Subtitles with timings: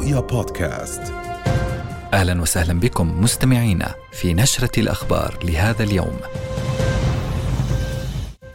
[0.00, 1.02] رؤيا بودكاست.
[2.14, 6.16] أهلا وسهلا بكم مستمعينا في نشرة الأخبار لهذا اليوم.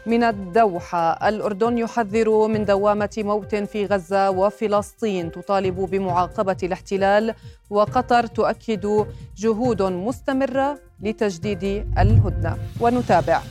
[0.06, 7.34] من الدوحة الأردن يحذر من دوامة موت في غزة وفلسطين تطالب بمعاقبة الاحتلال
[7.70, 9.06] وقطر تؤكد
[9.38, 11.64] جهود مستمرة لتجديد
[11.98, 12.58] الهدنة.
[12.80, 13.42] ونتابع.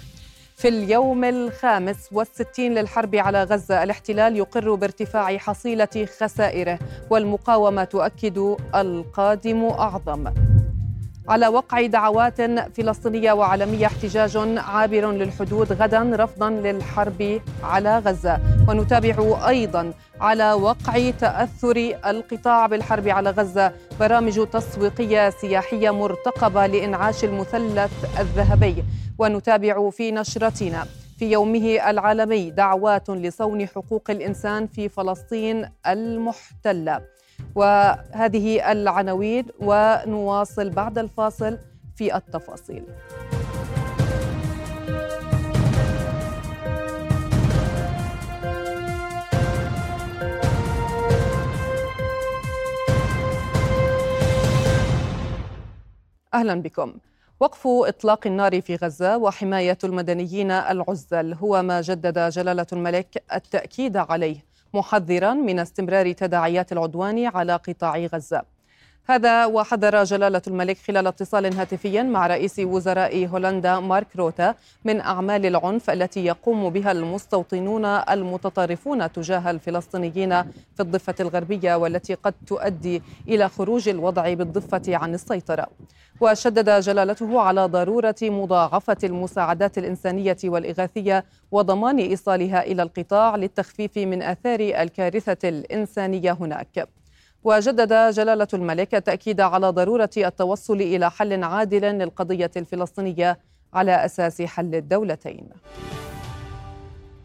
[0.57, 6.79] في اليوم الخامس والستين للحرب على غزة الاحتلال يقر بارتفاع حصيلة خسائره
[7.11, 10.35] والمقاومة تؤكد القادم أعظم.
[11.29, 12.41] على وقع دعوات
[12.77, 18.41] فلسطينية وعالمية احتجاج عابر للحدود غدا رفضا للحرب على غزة.
[18.69, 28.21] ونتابع أيضا على وقع تأثر القطاع بالحرب على غزة برامج تسويقية سياحية مرتقبة لإنعاش المثلث
[28.21, 28.85] الذهبي.
[29.19, 30.87] ونتابع في نشرتنا.
[31.19, 37.01] في يومه العالمي دعوات لصون حقوق الإنسان في فلسطين المحتلة.
[37.55, 41.59] وهذه العناوين ونواصل بعد الفاصل
[41.97, 42.85] في التفاصيل.
[56.35, 56.95] أهلا بكم.
[57.41, 64.45] وقف إطلاق النار في غزة وحماية المدنيين العزل هو ما جدد جلالة الملك التأكيد عليه
[64.75, 68.54] محذرا من استمرار تداعيات العدوان على قطاع غزة.
[69.07, 74.55] هذا وحذر جلالة الملك خلال اتصال هاتفي مع رئيس وزراء هولندا مارك روتا
[74.85, 82.35] من أعمال العنف التي يقوم بها المستوطنون المتطرفون تجاه الفلسطينيين في الضفة الغربية والتي قد
[82.47, 85.67] تؤدي إلى خروج الوضع بالضفة عن السيطرة.
[86.21, 94.61] وشدد جلالته على ضرورة مضاعفة المساعدات الإنسانية والإغاثية وضمان إيصالها إلى القطاع للتخفيف من آثار
[94.61, 96.89] الكارثة الإنسانية هناك.
[97.45, 103.39] وجدد جلالة الملك التأكيد على ضرورة التوصل إلى حل عادل للقضية الفلسطينية
[103.75, 105.49] على أساس حل الدولتين.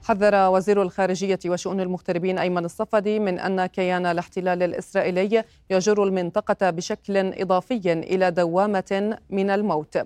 [0.04, 7.18] حذر وزير الخارجية وشؤون المغتربين أيمن الصفدي من أن كيان الاحتلال الإسرائيلي يجر المنطقة بشكل
[7.18, 9.98] إضافي إلى دوامة من الموت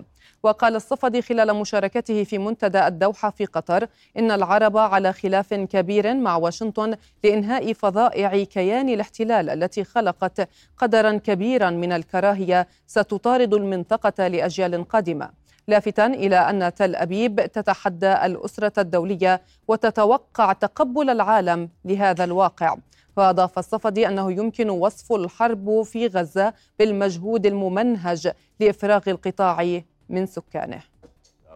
[0.44, 3.86] وقال الصفدي خلال مشاركته في منتدى الدوحة في قطر
[4.18, 11.70] إن العرب على خلاف كبير مع واشنطن لإنهاء فظائع كيان الاحتلال التي خلقت قدرا كبيرا
[11.70, 15.30] من الكراهية ستطارد المنطقة لأجيال قادمة.
[15.68, 22.76] لافتا إلى أن تل أبيب تتحدى الأسرة الدولية وتتوقع تقبل العالم لهذا الواقع.
[23.16, 30.81] وأضاف الصفدي أنه يمكن وصف الحرب في غزة بالمجهود الممنهج لإفراغ القطاع من سكانه.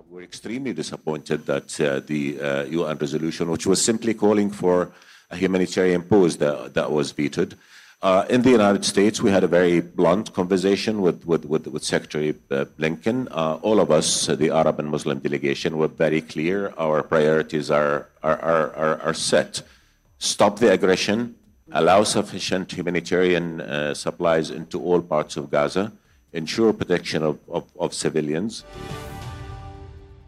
[0.09, 4.91] We're extremely disappointed that uh, the uh, UN resolution, which was simply calling for
[5.31, 7.57] a humanitarian pause, that, that was vetoed.
[8.03, 11.83] Uh, in the United States, we had a very blunt conversation with, with, with, with
[11.83, 13.29] Secretary uh, Blinken.
[13.31, 16.73] Uh, all of us, uh, the Arab and Muslim delegation, were very clear.
[16.77, 19.63] Our priorities are, are, are, are, are set.
[20.19, 21.35] Stop the aggression,
[21.71, 25.93] allow sufficient humanitarian supplies into all parts of Gaza,
[26.32, 28.64] ensure protection of, of, of civilians.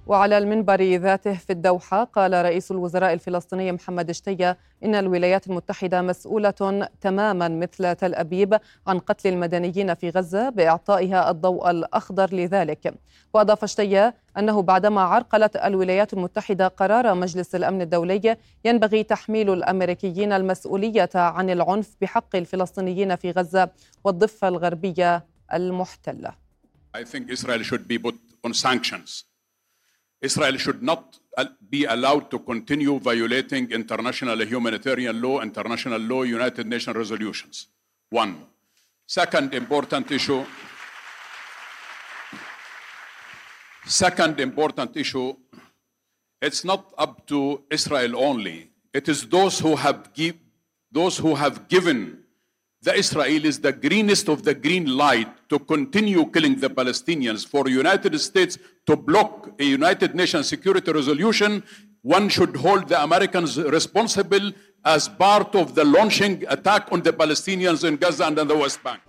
[0.07, 6.89] وعلى المنبر ذاته في الدوحة قال رئيس الوزراء الفلسطيني محمد شتية إن الولايات المتحدة مسؤولة
[7.01, 12.95] تماما مثل تل أبيب عن قتل المدنيين في غزة بإعطائها الضوء الأخضر لذلك
[13.35, 21.11] وأضاف شتية أنه بعدما عرقلت الولايات المتحدة قرار مجلس الأمن الدولي ينبغي تحميل الأمريكيين المسؤولية
[21.15, 23.71] عن العنف بحق الفلسطينيين في غزة
[24.05, 26.36] والضفة الغربية المحتلة
[26.96, 29.26] I think Israel should be put on sanctions.
[30.22, 31.20] Israel should not
[31.70, 37.68] be allowed to continue violating international humanitarian law, international law, United Nations resolutions.
[38.10, 38.46] One.
[39.06, 40.46] Second important issue.
[43.86, 45.36] Second important issue.
[46.42, 48.72] It's not up to Israel only.
[48.94, 50.38] It is those who have give,
[50.92, 52.19] those who have given
[52.83, 57.47] the Israelis the greenest of the green light to continue killing the Palestinians.
[57.47, 61.63] For United States to block a United Nations security resolution,
[62.03, 64.53] one should hold the Americans responsible
[64.87, 68.83] as part of the launching attack on the Palestinians in Gaza and in the West
[68.83, 69.01] Bank.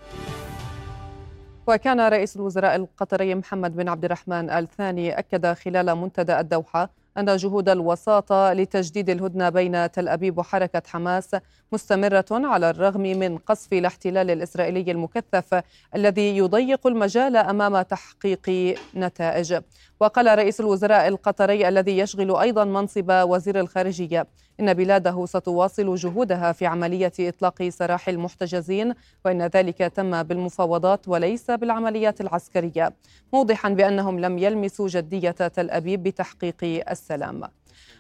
[1.68, 7.36] وكان رئيس الوزراء القطري محمد بن عبد الرحمن آل ثاني أكد خلال منتدى الدوحة أن
[7.36, 11.36] جهود الوساطة لتجديد الهدنة بين تل أبيب وحركة حماس
[11.72, 15.63] مستمرة على الرغم من قصف الاحتلال الإسرائيلي المكثف
[15.96, 19.56] الذي يضيق المجال أمام تحقيق نتائج.
[20.01, 24.27] وقال رئيس الوزراء القطري الذي يشغل أيضا منصب وزير الخارجية
[24.59, 28.94] إن بلاده ستواصل جهودها في عملية إطلاق سراح المحتجزين
[29.25, 32.94] وإن ذلك تم بالمفاوضات وليس بالعمليات العسكرية
[33.33, 37.42] موضحا بأنهم لم يلمسوا جدية تل أبيب بتحقيق السلام.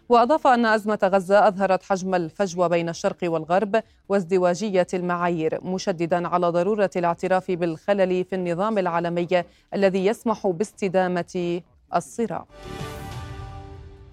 [0.09, 6.89] وأضاف أن أزمة غزة أظهرت حجم الفجوة بين الشرق والغرب وازدواجية المعايير مشددا على ضرورة
[6.95, 9.27] الاعتراف بالخلل في النظام العالمي
[9.73, 11.61] الذي يسمح باستدامة
[11.95, 12.45] الصراع.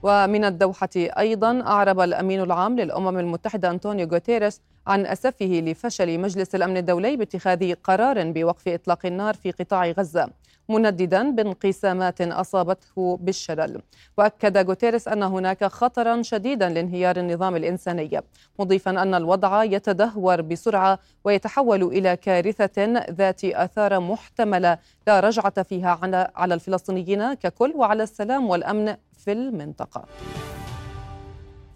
[0.03, 6.77] ومن الدوحة أيضا أعرب الأمين العام للأمم المتحدة أنطونيو غوتيريس عن أسفه لفشل مجلس الأمن
[6.77, 10.31] الدولي باتخاذ قرار بوقف إطلاق النار في قطاع غزة.
[10.69, 13.83] منددا بانقسامات أصابته بالشلل.
[14.19, 18.21] وأكد غوتيريس أن هناك خطرا شديدا لانهيار النظام الإنساني
[18.59, 25.99] مضيفا أن الوضع يتدهور بسرعة ويتحول إلى كارثة ذات آثار محتملة لا رجعة فيها
[26.37, 30.05] على الفلسطينيين ككل وعلى السلام والأمن في المنطقة.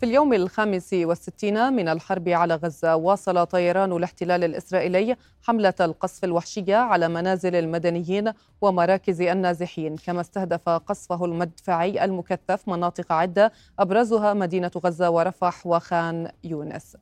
[0.03, 6.77] في اليوم الخامس والستين من الحرب على غزة واصل طيران الاحتلال الإسرائيلي حملة القصف الوحشية
[6.77, 9.97] على منازل المدنيين ومراكز النازحين.
[9.97, 16.97] كما استهدف قصفه المدفعي المكثف مناطق عدة أبرزها مدينة غزة ورفح وخان يونس.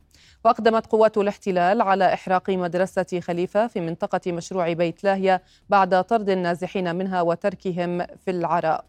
[0.44, 6.96] وأقدمت قوات الاحتلال على إحراق مدرسة خليفة في منطقة مشروع بيت لاهية بعد طرد النازحين
[6.96, 8.84] منها وتركهم في العراء.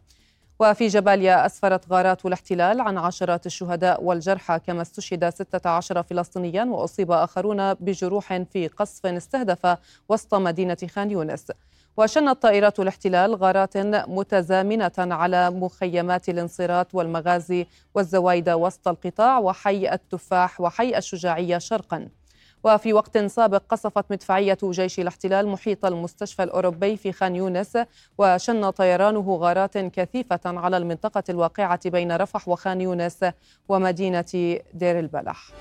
[0.62, 7.74] وفي جباليا أسفرت غارات الاحتلال عن عشرات الشهداء والجرحى كما استشهد 16 فلسطينيا وأصيب آخرون
[7.74, 9.78] بجروح في قصف استهدف
[10.10, 11.52] وسط مدينة خان يونس.
[11.98, 13.78] وشنت طائرات الاحتلال غارات
[14.08, 22.21] متزامنة على مخيمات الانصارات والمغازي والزوايد وسط القطاع وحي التفاح وحي الشجاعية شرقاً.
[22.64, 27.78] وفي وقت سابق قصفت مدفعية جيش الاحتلال محيط المستشفى الأوروبي في خان يونس
[28.18, 33.26] وشن طيرانه غارات كثيفة على المنطقة الواقعة بين رفح وخان يونس
[33.70, 35.52] ومدينة دير البلح.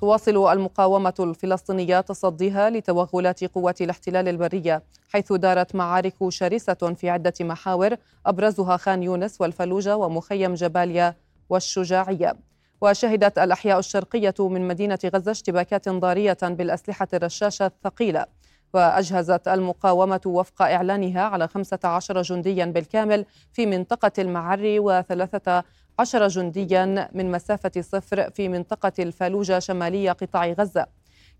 [0.00, 4.82] تواصل المقاومة الفلسطينية تصديها لتوغلات قوات الاحتلال البرية
[5.12, 7.96] حيث دارت معارك شرسة في عدة محاور
[8.26, 11.14] أبرزها خان يونس والفلوجة ومخيم جباليا
[11.48, 12.49] والشجاعية.
[12.80, 18.26] وشهدت الأحياء الشرقية من مدينة غزة اشتباكات ضارية بالأسلحة الرشاشة الثقيلة.
[18.74, 25.64] وأجهزت المقاومة وفق إعلانها على 15 جنديا بالكامل في منطقة المعري وثلاثة
[25.98, 30.86] عشر جنديا من مسافة صفر في منطقة الفالوجة شمالية قطاع غزة.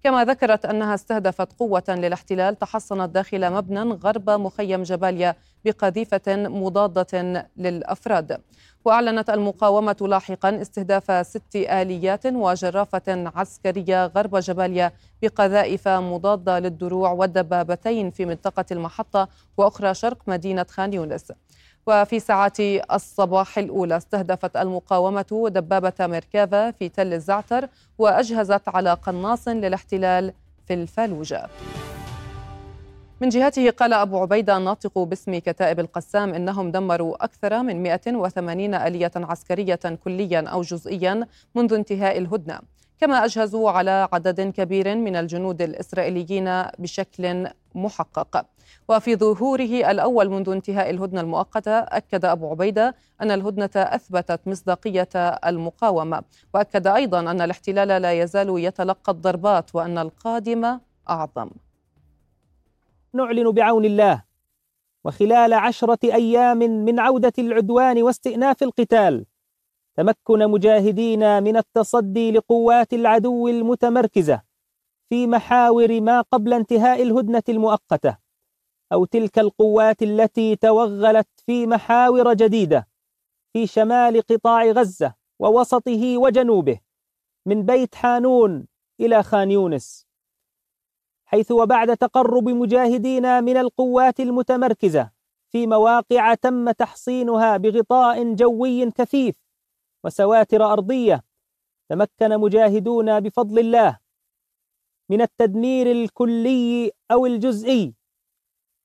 [0.03, 8.41] كما ذكرت أنها استهدفت قوة للاحتلال تحصنت داخل مبنى غرب مخيم جباليا بقذيفة مضادة للأفراد.
[8.85, 14.93] وأعلنت المقاومة لاحقا استهداف ست آليات وجرافة عسكرية غرب جباليا
[15.23, 21.33] بقذائف مضادة للدروع والدبابتين في منطقة المحطة وأخرى شرق مدينة خان يونس.
[21.87, 22.61] وفي ساعات
[22.93, 27.69] الصباح الأولى استهدفت المقاومة دبابة ميركافا في تل الزعتر
[27.99, 30.33] وأجهزت على قناص للاحتلال
[30.67, 31.49] في الفالوجة.
[33.21, 39.13] من جهته قال أبو عبيدة الناطق باسم كتائب القسام إنهم دمروا أكثر من 180 آلية
[39.17, 42.61] عسكرية كليا أو جزئيا منذ انتهاء الهدنة.
[43.01, 48.47] كما أجهزوا على عدد كبير من الجنود الإسرائيليين بشكل محقق.
[48.89, 55.09] وفي ظهوره الأول منذ انتهاء الهدنة المؤقتة أكد أبو عبيدة أن الهدنة أثبتت مصداقية
[55.47, 56.23] المقاومة.
[56.55, 60.79] وأكد أيضا أن الاحتلال لا يزال يتلقى الضربات وأن القادم
[61.11, 61.51] أعظم.
[63.15, 64.23] نعلن بعون الله
[65.05, 69.25] وخلال عشرة أيام من عودة العدوان واستئناف القتال
[70.01, 74.43] تمكن مجاهدينا من التصدي لقوات العدو المتمركزة
[75.09, 78.19] في محاور ما قبل انتهاء الهدنة المؤقتة
[78.93, 82.89] أو تلك القوات التي توغلت في محاور جديدة
[83.53, 86.81] في شمال قطاع غزة ووسطه وجنوبه
[87.47, 88.67] من بيت حانون
[89.01, 90.07] إلى خان يونس.
[91.25, 95.11] حيث وبعد تقرب مجاهدينا من القوات المتمركزة
[95.53, 99.50] في مواقع تم تحصينها بغطاء جوي كثيف
[100.05, 101.25] وسواتر أرضية
[101.89, 103.99] تمكن مجاهدونا بفضل الله
[105.11, 107.95] من التدمير الكلي أو الجزئي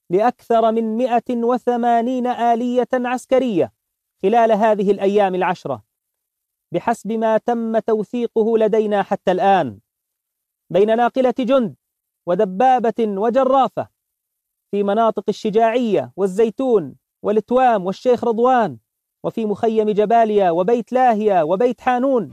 [0.09, 3.73] لأكثر من 180 آلية عسكرية
[4.23, 5.83] خلال هذه الأيام العشرة
[6.71, 9.79] بحسب ما تم توثيقه لدينا حتى الآن
[10.69, 11.75] بين ناقلة جند
[12.25, 13.87] ودبابة وجرافة
[14.71, 18.77] في مناطق الشجاعية والزيتون والتوام والشيخ رضوان.
[19.25, 22.31] وفي مخيم جباليا وبيت لاهيا وبيت حانون.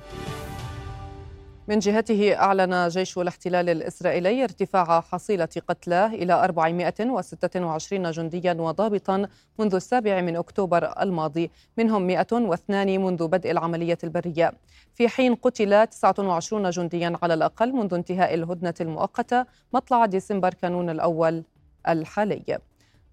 [1.69, 10.21] من جهته أعلن جيش الاحتلال الإسرائيلي ارتفاع حصيلة قتلاه إلى 426 جنديا وضابطا منذ السابع
[10.21, 11.51] من أكتوبر الماضي.
[11.79, 14.53] منهم 102 منذ بدء العملية البرية.
[14.95, 21.43] في حين قتل 29 جنديا على الأقل منذ انتهاء الهدنة المؤقتة مطلع ديسمبر كانون الأول
[21.89, 22.59] الحالي.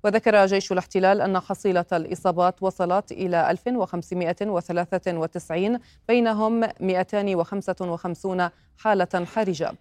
[0.04, 9.74] وذكر جيش الاحتلال أن حصيلة الإصابات وصلت إلى 1593 بينهم 255 حالة حرجة.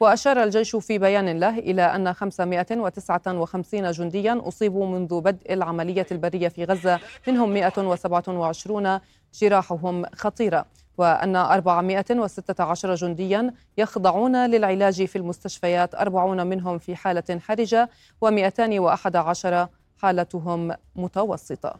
[0.00, 6.64] وأشار الجيش في بيان له إلى أن 559 جنديا أصيبوا منذ بدء العملية البرية في
[6.64, 9.00] غزة منهم 127
[9.34, 10.66] جراحهم خطيرة.
[10.98, 17.90] وأن 416 جنديا يخضعون للعلاج في المستشفيات 40 منهم في حالة حرجة
[18.24, 21.74] و211 حالتهم متوسطة.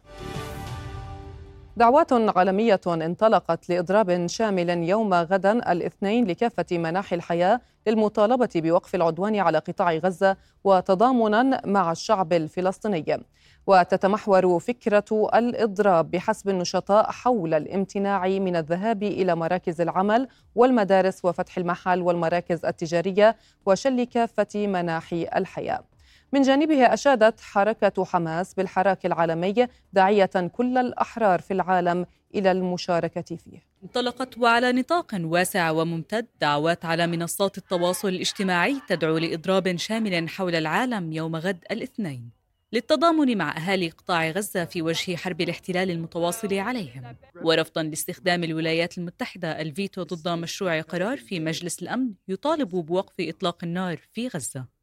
[1.77, 9.59] دعوات عالمية انطلقت لإضراب شامل يوم غدا الاثنين لكافة مناحي الحياة للمطالبة بوقف العدوان على
[9.59, 13.23] قطاع غزة وتضامنا مع الشعب الفلسطيني.
[13.67, 22.03] وتتمحور فكرة الإضراب بحسب النشطاء حول الامتناع من الذهاب إلى مراكز العمل والمدارس وفتح المحال
[22.03, 25.85] والمراكز التجارية وشل كافة مناحي الحياة.
[26.33, 33.63] من جانبها أشادت حركة حماس بالحراك العالمي داعية كل الأحرار في العالم إلى المشاركة فيه.
[33.83, 41.13] انطلقت وعلى نطاق واسع وممتد دعوات على منصات التواصل الاجتماعي تدعو لإضراب شامل حول العالم
[41.13, 42.36] يوم غد الاثنين.
[42.73, 47.17] للتضامن مع أهالي قطاع غزة في وجه حرب الاحتلال المتواصل عليهم.
[47.43, 53.97] ورفضا لاستخدام الولايات المتحدة الفيتو ضد مشروع قرار في مجلس الأمن يطالب بوقف إطلاق النار
[54.13, 54.76] في غزة.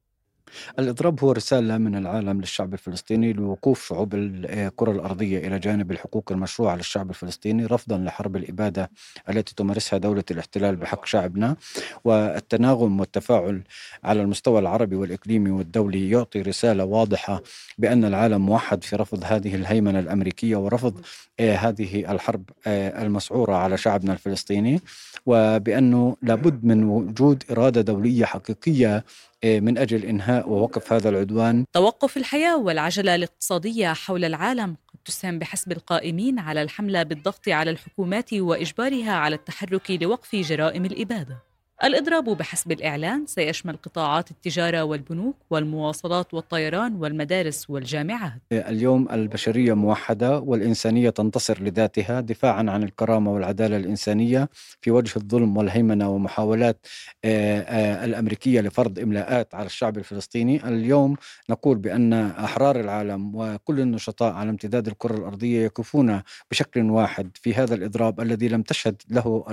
[0.79, 6.75] الإضراب هو رسالة من العالم للشعب الفلسطيني لوقوف شعوب الكرة الأرضية إلى جانب الحقوق المشروعة
[6.75, 8.89] للشعب الفلسطيني رفضا لحرب الإبادة
[9.29, 11.55] التي تمارسها دولة الاحتلال بحق شعبنا.
[12.03, 13.61] والتناغم والتفاعل
[14.03, 17.41] على المستوى العربي والإقليمي والدولي يعطي رسالة واضحة
[17.77, 21.01] بأن العالم موحد في رفض هذه الهيمنة الأمريكية ورفض
[21.39, 24.81] آه، هذه الحرب آه، المسعورة على شعبنا الفلسطيني.
[25.25, 29.03] وبأنه لابد من وجود إرادة دولية حقيقية
[29.45, 31.65] من أجل إنهاء ووقف هذا العدوان.
[31.73, 38.33] توقف الحياة والعجلة الاقتصادية حول العالم قد تسهم بحسب القائمين على الحملة بالضغط على الحكومات
[38.33, 41.52] وإجبارها على التحرك لوقف جرائم الإبادة.
[41.83, 48.41] الإضراب بحسب الإعلان سيشمل قطاعات التجارة والبنوك والمواصلات والطيران والمدارس والجامعات.
[48.51, 54.49] اليوم البشرية موحدة والإنسانية تنتصر لذاتها دفاعا عن الكرامة والعدالة الإنسانية
[54.81, 56.87] في وجه الظلم والهيمنة ومحاولات
[57.25, 60.67] آه، آه، الأمريكية لفرض إملاءات على الشعب الفلسطيني.
[60.67, 61.15] اليوم
[61.49, 67.75] نقول بأن أحرار العالم وكل النشطاء على امتداد الكرة الأرضية يقفون بشكل واحد في هذا
[67.75, 69.45] الإضراب الذي لم تشهد له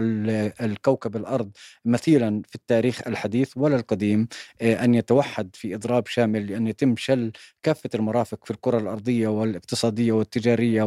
[0.60, 1.50] الكوكب الأرض
[1.84, 4.28] مثيل كثيرا في التاريخ الحديث ولا القديم
[4.62, 10.12] آه، أن يتوحد في إضراب شامل لأن يتم شل كافة المرافق في الكرة الأرضية والاقتصادية
[10.12, 10.82] والتجارية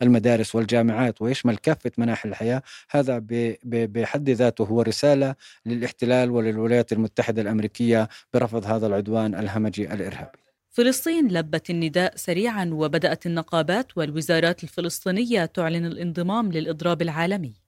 [0.00, 2.62] والمدارس والجامعات ويشمل كافة مناحي الحياة.
[2.90, 3.20] هذا
[3.64, 5.34] بحد ذاته هو رسالة
[5.66, 10.38] للاحتلال وللولايات المتحدة الأمريكية برفض هذا العدوان الهمجي الإرهابي.
[10.70, 17.59] فلسطين لبت النداء سريعا وبدأت النقابات والوزارات الفلسطينية تعلن الانضمام للإضراب العالمي.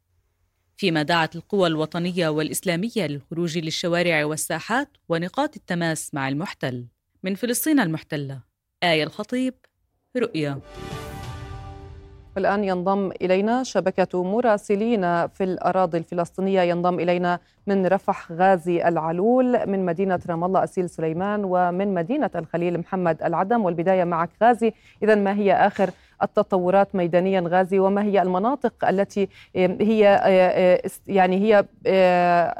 [0.76, 6.87] فيما دعت القوى الوطنية والإسلامية للخروج للشوارع والساحات ونقاط التماس مع المحتل.
[7.23, 8.41] من فلسطين المحتلة
[8.83, 9.55] آية الخطيب
[10.17, 10.61] رؤيا.
[12.37, 16.62] والآن ينضم إلينا شبكة مراسلين في الأراضي الفلسطينية.
[16.62, 22.79] ينضم إلينا من رفح غازي العلول من مدينة رام الله أسيل سليمان ومن مدينة الخليل
[22.79, 23.64] محمد العدم.
[23.64, 24.73] والبداية معك غازي.
[25.02, 25.91] إذا ما هي آخر
[26.23, 30.02] التطورات ميدانيا غازي وما هي المناطق التي هي
[31.07, 31.64] يعني هي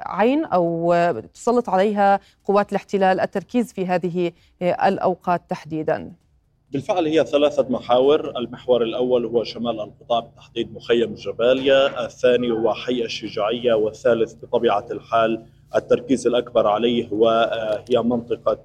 [0.07, 0.95] عين أو
[1.35, 6.13] تسلط عليها قوات الاحتلال التركيز في هذه الأوقات تحديدا.
[6.71, 8.39] بالفعل هي ثلاثة محاور.
[8.39, 15.45] المحور الأول هو شمال القطاع بالتحديد مخيم جباليا الثاني هو حي الشجاعية والثالث بطبيعة الحال
[15.77, 17.29] التركيز الأكبر عليه هو
[17.91, 18.59] هي منطقة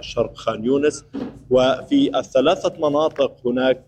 [0.00, 1.04] شرق خان يونس.
[1.50, 3.80] وفي الثلاثة مناطق هناك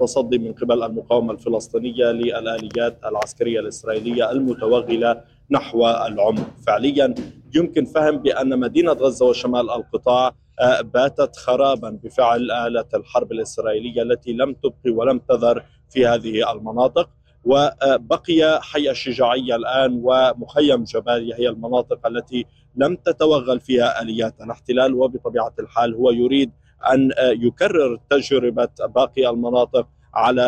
[0.00, 7.14] تصدي من قبل المقاومة الفلسطينية للآليات العسكرية الإسرائيلية المتوغلة نحو العمق فعليا
[7.54, 14.32] يمكن فهم بأن مدينة غزة وشمال القطاع آه، باتت خرابا بفعل آلة الحرب الإسرائيلية التي
[14.32, 17.10] لم تبقي ولم تذر في هذه المناطق.
[17.44, 22.46] وبقي حي الشجاعية الآن ومخيم جباليا هي المناطق التي
[22.76, 26.50] لم تتوغل فيها آليات الاحتلال وبطبيعة الحال هو يريد
[26.92, 30.42] أن يكرر تجربة باقي المناطق على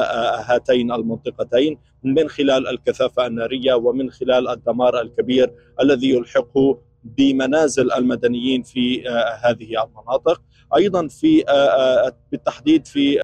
[0.46, 9.08] هاتين المنطقتين من خلال الكثافة النارية ومن خلال الدمار الكبير الذي يلحقه بمنازل المدنيين في
[9.44, 10.42] هذه المناطق.
[10.76, 11.44] أيضا في
[12.32, 13.20] بالتحديد في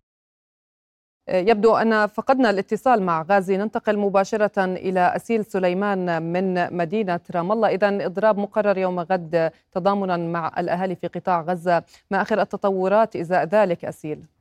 [1.28, 3.56] يبدو أن فقدنا الاتصال مع غازي.
[3.56, 7.68] ننتقل مباشرة إلى أسيل سليمان من مدينة رام الله.
[7.68, 11.82] إذا إضراب مقرر يوم غد تضامنا مع الأهالي في قطاع غزة.
[12.10, 14.37] ما آخر التطورات إزاء ذلك أسيل؟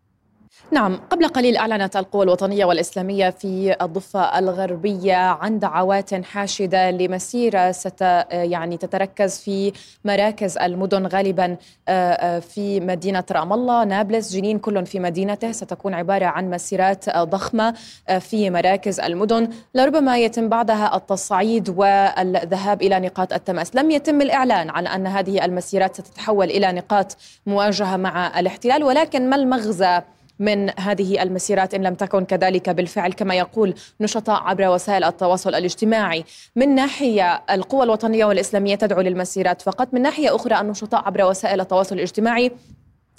[0.71, 8.01] نعم قبل قليل أعلنت القوى الوطنية والإسلامية في الضفة الغربية عن دعوات حاشدة لمسيرة ست
[8.31, 9.73] يعني تتركز في
[10.05, 15.51] مراكز المدن غالبا آه، آه، في مدينة رام الله نابلس جنين كل في مدينته.
[15.51, 17.73] ستكون عبارة عن مسيرات ضخمة
[18.09, 19.49] آه، في مراكز المدن.
[19.75, 23.75] لربما يتم بعدها التصعيد والذهاب إلى نقاط التماس.
[23.75, 29.35] لم يتم الإعلان عن أن هذه المسيرات ستتحول إلى نقاط مواجهة مع الاحتلال ولكن ما
[29.35, 30.01] المغزى
[30.39, 36.23] من هذه المسيرات إن لم تكن كذلك بالفعل كما يقول نشطاء عبر وسائل التواصل الاجتماعي.
[36.55, 41.95] من ناحية القوى الوطنية والإسلامية تدعو للمسيرات فقط من ناحية أخرى النشطاء عبر وسائل التواصل
[41.95, 42.51] الاجتماعي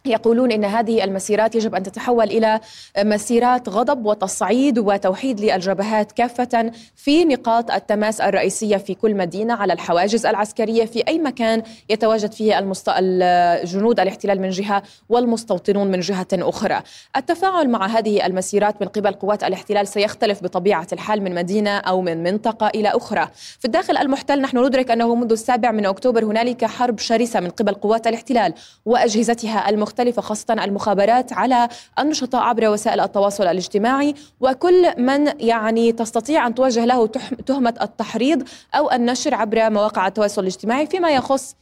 [0.04, 2.60] يقولون إن هذه المسيرات يجب أن تتحول إلى
[2.98, 10.26] مسيرات غضب وتصعيد وتوحيد للجبهات كافة في نقاط التماس الرئيسية في كل مدينة على الحواجز
[10.26, 12.88] العسكرية في أي مكان يتواجد فيه المست...
[12.96, 16.82] الجنود الاحتلال من جهة والمستوطنون من جهة أخرى.
[17.16, 22.22] التفاعل مع هذه المسيرات من قبل قوات الاحتلال سيختلف بطبيعة الحال من مدينة أو من
[22.22, 23.28] منطقة إلى أخرى.
[23.58, 27.74] في الداخل المحتل نحن ندرك أنه منذ السابع من أكتوبر هنالك حرب شرسة من قبل
[27.74, 28.54] قوات الاحتلال
[28.86, 31.68] وأجهزتها المختلفة مختلفة خاصة المخابرات على
[31.98, 34.14] النشطاء عبر وسائل التواصل الاجتماعي.
[34.40, 37.06] وكل من يعني تستطيع أن توجه له
[37.46, 38.42] تهمة التحريض
[38.74, 41.56] أو النشر عبر مواقع التواصل الاجتماعي فيما يخص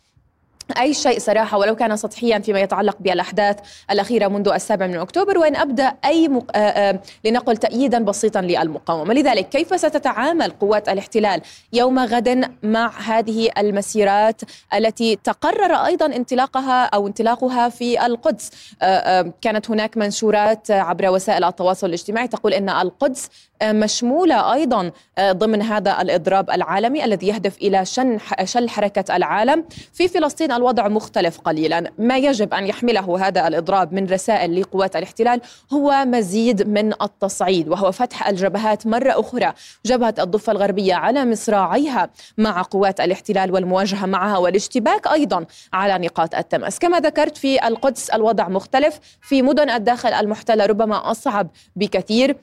[0.80, 3.56] أي شيء صراحة ولو كان سطحيا فيما يتعلق بالأحداث
[3.90, 6.44] الأخيرة منذ السابع من أكتوبر وإن أبدأ أي مق...
[6.54, 9.14] آآ آآ لنقل تأييدا بسيطا للمقاومة.
[9.14, 11.40] لذلك كيف ستتعامل قوات الاحتلال
[11.73, 14.40] يوم غد مع هذه المسيرات
[14.75, 18.50] التي تقرر أيضا انطلاقها أو انطلاقها في القدس؟
[18.82, 23.28] آآ كانت هناك منشورات عبر وسائل التواصل الاجتماعي تقول أن القدس
[23.62, 29.64] مشمولة أيضا ضمن هذا الإضراب العالمي الذي يهدف إلى شن شل حركة العالم.
[29.92, 31.92] في فلسطين الوضع مختلف قليلا.
[31.98, 35.40] ما يجب أن يحمله هذا الإضراب من رسائل لقوات الاحتلال
[35.73, 39.52] هو مزيد من التصعيد وهو فتح الجبهات مرة أخرى.
[39.86, 46.78] جبهة الضفة الغربية على مصراعيها مع قوات الاحتلال والمواجهة معها والاشتباك أيضا على نقاط التماس.
[46.78, 49.00] كما ذكرت في القدس الوضع مختلف.
[49.23, 52.36] في مدن الداخل المحتلة ربما أصعب بكثير.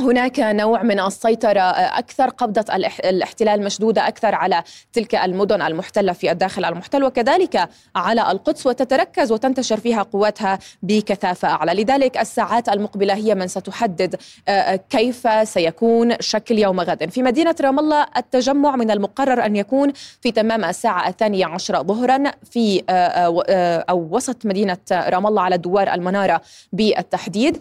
[0.00, 2.64] هناك نوع من السيطرة أكثر قبضة
[3.04, 9.76] الاحتلال مشدودة أكثر على تلك المدن المحتلة في الداخل المحتل وكذلك على القدس وتتركز وتنتشر
[9.76, 11.82] فيها قواتها بكثافة أعلى.
[11.84, 14.16] لذلك الساعات المقبلة هي من ستحدد
[14.90, 17.10] كيف سيكون شكل يوم غد.
[17.10, 22.30] في مدينة رام الله التجمع من المقرر أن يكون في تمام الساعة الثانية عشرة ظهرا
[22.50, 22.82] في
[23.90, 26.40] أو وسط مدينة رام الله على دوار المنارة
[26.72, 27.58] بالتحديد.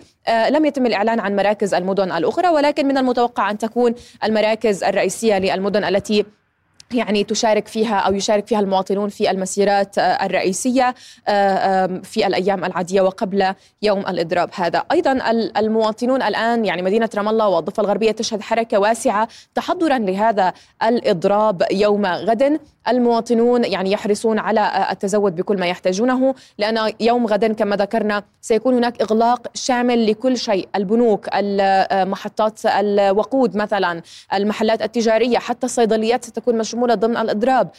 [0.49, 5.83] لم يتم الإعلان عن مراكز المدن الأخرى ولكن من المتوقع أن تكون المراكز الرئيسية للمدن
[5.83, 6.25] التي
[6.93, 10.95] يعني تشارك فيها أو يشارك فيها المواطنون في المسيرات الرئيسية
[12.03, 15.11] في الأيام العادية وقبل يوم الإضراب هذا، أيضا
[15.57, 20.53] المواطنون الآن يعني مدينة رام الله والضفة الغربية تشهد حركة واسعة تحضرا لهذا
[20.83, 27.75] الإضراب يوم غد، المواطنون يعني يحرصون على التزود بكل ما يحتاجونه لأن يوم غد كما
[27.75, 31.29] ذكرنا سيكون هناك إغلاق شامل لكل شيء، البنوك،
[31.93, 34.01] محطات الوقود مثلا،
[34.33, 37.69] المحلات التجارية، حتى الصيدليات ستكون مشمولة مشمولة ضمن الإضراب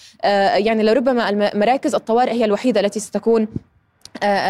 [0.57, 3.49] يعني لربما مراكز الطوارئ هي الوحيدة التي ستكون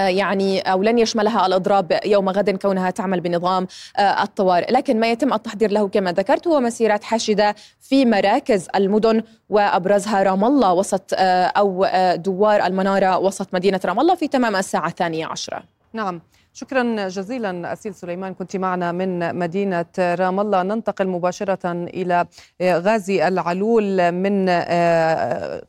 [0.09, 3.67] يعني أو لن يشملها الإضراب يوم غد كونها تعمل بنظام
[3.99, 10.23] الطوارئ، لكن ما يتم التحضير له كما ذكرت هو مسيرات حاشدة في مراكز المدن وأبرزها
[10.23, 11.87] رام الله وسط أو
[12.17, 15.63] دوار المنارة وسط مدينة رام الله في تمام الساعة الثانية عشرة.
[15.93, 16.21] نعم.
[16.57, 20.63] شكرا جزيلا أسيل سليمان كنت معنا من مدينة رام الله.
[20.63, 22.27] ننتقل مباشرة إلى
[22.63, 24.49] غازي العلول من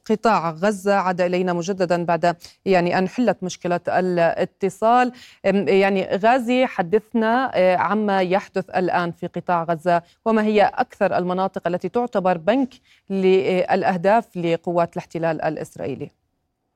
[0.09, 0.95] قطاع غزة.
[0.95, 5.11] عاد إلينا مجددا بعد يعني أن حلت مشكلة الاتصال.
[5.43, 10.01] يعني غازي حدثنا عما يحدث الآن في قطاع غزة.
[10.25, 12.73] وما هي أكثر المناطق التي تعتبر بنك
[13.09, 16.24] للأهداف لقوات الاحتلال الإسرائيلي؟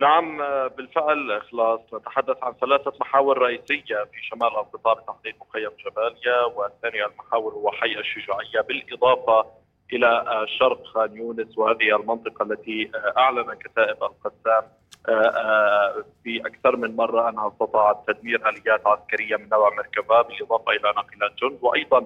[0.01, 0.37] نعم
[0.69, 1.79] بالفعل إخلاص.
[1.93, 4.03] نتحدث عن ثلاثة محاور رئيسية.
[4.03, 9.45] في شمال القطاع بتحديد مخيم جباليا والثانيه المحاور هو حي الشجاعية بالإضافة
[9.93, 10.25] إلى
[10.59, 11.57] شرق خان يونس.
[11.57, 14.63] وهذه المنطقة التي أعلن كتائب القسام
[16.23, 21.31] في أكثر من مرة أنها استطاعت تدمير آليات عسكرية من نوع مركبة بالإضافة إلى ناقلات
[21.41, 21.59] جند.
[21.61, 22.05] وأيضا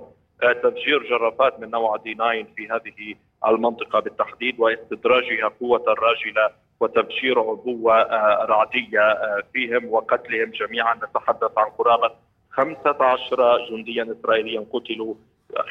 [0.64, 3.16] تفجير جرافات من نوع دي 9 في هذه
[3.48, 6.50] المنطقة بالتحديد واستدراجها قوة راجلة
[6.84, 8.02] وتبشير عبوة
[8.46, 9.18] رعدية
[9.54, 10.96] فيهم وقتلهم جميعا.
[10.96, 12.12] نتحدث عن قرابة
[12.52, 15.16] 15 جنديا اسرائيليا قتلوا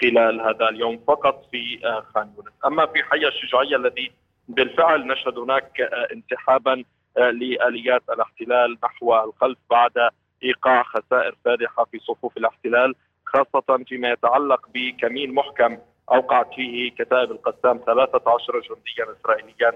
[0.01, 1.79] خلال هذا اليوم فقط في
[2.15, 4.13] خان يونس، أما في حي الشجاعية الذي
[4.49, 5.81] بالفعل نشهد هناك
[6.13, 6.85] انسحابا
[7.17, 10.11] لآليات الاحتلال نحو الخلف بعد
[10.45, 12.95] إيقاع خسائر فادحة في صفوف الاحتلال
[13.27, 15.79] خاصة فيما يتعلق بكمين محكم
[16.11, 19.73] اوقعت فيه كتائب القسام 13 جنديا اسرائيليا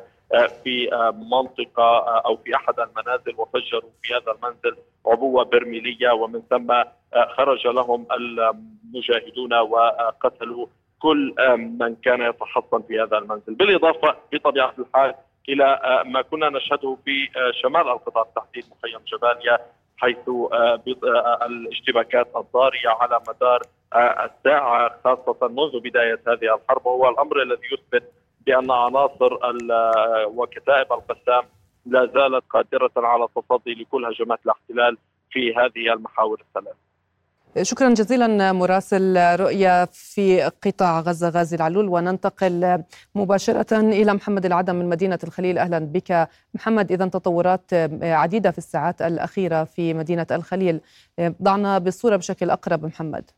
[0.65, 0.91] في
[1.33, 6.75] منطقة أو في أحد المنازل وفجروا في هذا المنزل عبوة برميلية ومن ثم
[7.37, 10.67] خرج لهم المجاهدون وقتلوا
[10.99, 11.35] كل
[11.81, 13.55] من كان يتحصن في هذا المنزل.
[13.55, 15.15] بالإضافة بطبيعة الحال
[15.49, 17.29] إلى ما كنا نشهده في
[17.63, 19.59] شمال القطاع بالتحديد مخيم جباليا
[19.97, 20.29] حيث
[21.43, 23.63] الاشتباكات الضارية على مدار
[23.97, 28.13] الساعة خاصة منذ بداية هذه الحرب وهو الأمر الذي يثبت
[28.47, 29.39] بأن عناصر
[30.27, 31.43] وكتائب القسام
[31.87, 34.99] لا زالت قادرة على التصدي لكل هجمات الاحتلال
[35.31, 36.77] في هذه المحاور الثلاث.
[37.63, 41.89] شكرا جزيلا مراسل رؤيا في قطاع غزة غازي العلول.
[41.89, 42.83] وننتقل
[43.15, 45.59] مباشرة إلى محمد العدم من مدينة الخليل.
[45.59, 46.29] أهلا بك.
[46.55, 50.81] محمد إذا تطورات عديدة في الساعات الأخيرة في مدينة الخليل.
[51.21, 53.31] ضعنا بالصورة بشكل أقرب محمد.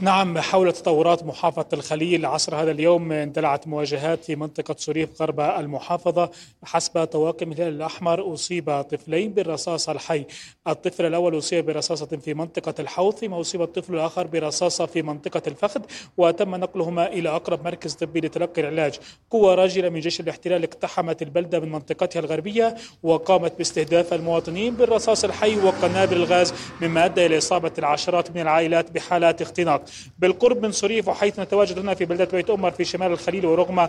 [0.00, 6.30] نعم حول تطورات محافظة الخليل عصر هذا اليوم اندلعت مواجهات في منطقة سوريف غرب المحافظة
[6.64, 8.34] حسب طواقم الهلال الأحمر.
[8.34, 10.24] أصيب طفلين بالرصاص الحي.
[10.68, 15.80] الطفل الأول أصيب برصاصة في منطقة الحوض فيما أصيب الطفل الآخر برصاصة في منطقة الفخذ
[16.16, 18.98] وتم نقلهما إلى أقرب مركز طبي لتلقي العلاج.
[19.30, 25.56] قوة راجلة من جيش الاحتلال اقتحمت البلدة من منطقتها الغربية وقامت باستهداف المواطنين بالرصاص الحي
[25.56, 29.85] وقنابل الغاز مما أدى إلى إصابة العشرات من العائلات بحالات اختناق.
[30.18, 33.88] بالقرب من صريف وحيث نتواجد هنا في بلدة بيت أمر في شمال الخليل ورغم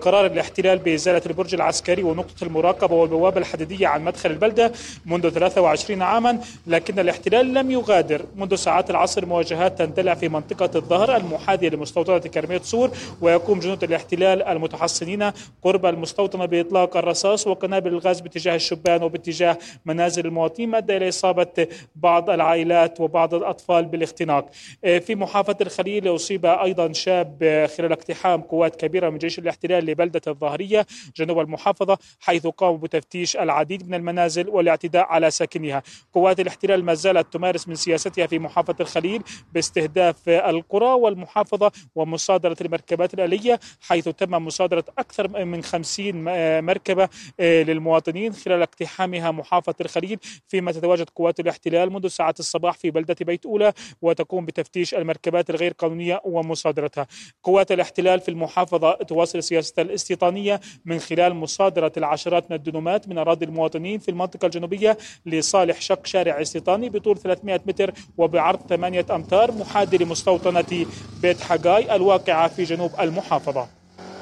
[0.00, 4.72] قرار الاحتلال بإزالة البرج العسكري ونقطة المراقبة والبوابة الحديدية عن مدخل البلدة
[5.06, 8.22] منذ 23 عاما لكن الاحتلال لم يغادر.
[8.36, 14.42] منذ ساعات العصر مواجهات تندلع في منطقة الظهر المحاذية لمستوطنة كرمية سور ويقوم جنود الاحتلال
[14.42, 15.30] المتحصنين
[15.62, 21.66] قرب المستوطنة بإطلاق الرصاص وقنابل الغاز باتجاه الشبان وباتجاه منازل المواطنين ما أدى إلى إصابة
[21.96, 24.46] بعض العائلات وبعض الأطفال بالاختناق.
[24.82, 30.86] في محافظة الخليل أصيب أيضا شاب خلال اقتحام قوات كبيرة من جيش الاحتلال لبلدة الظاهرية
[31.16, 37.32] جنوب المحافظة حيث قاموا بتفتيش العديد من المنازل والاعتداء على ساكنيها قوات الاحتلال ما زالت
[37.32, 44.84] تمارس من سياستها في محافظة الخليل باستهداف القرى والمحافظة ومصادرة المركبات الآلية حيث تم مصادرة
[44.98, 47.08] أكثر من 50 مركبة
[47.40, 50.18] للمواطنين خلال اقتحامها محافظة الخليل
[50.48, 55.72] فيما تتواجد قوات الاحتلال منذ ساعات الصباح في بلدة بيت أولى وتقوم بتفتيش المركبات الغير
[55.72, 57.06] قانونية ومصادرتها.
[57.42, 63.44] قوات الاحتلال في المحافظة تواصل سياستها الاستيطانية من خلال مصادرة العشرات من الدنومات من أراضي
[63.44, 69.98] المواطنين في المنطقة الجنوبية لصالح شق شارع استيطاني بطول 300 متر وبعرض 8 أمتار محاذي
[69.98, 70.86] لمستوطنة
[71.22, 73.66] بيت حقاي الواقعة في جنوب المحافظة.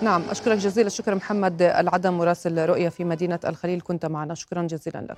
[0.02, 4.34] نعم أشكرك جزيل الشكر محمد العدم مراسل رؤية في مدينة الخليل كنت معنا.
[4.34, 5.16] شكرا جزيلا لك.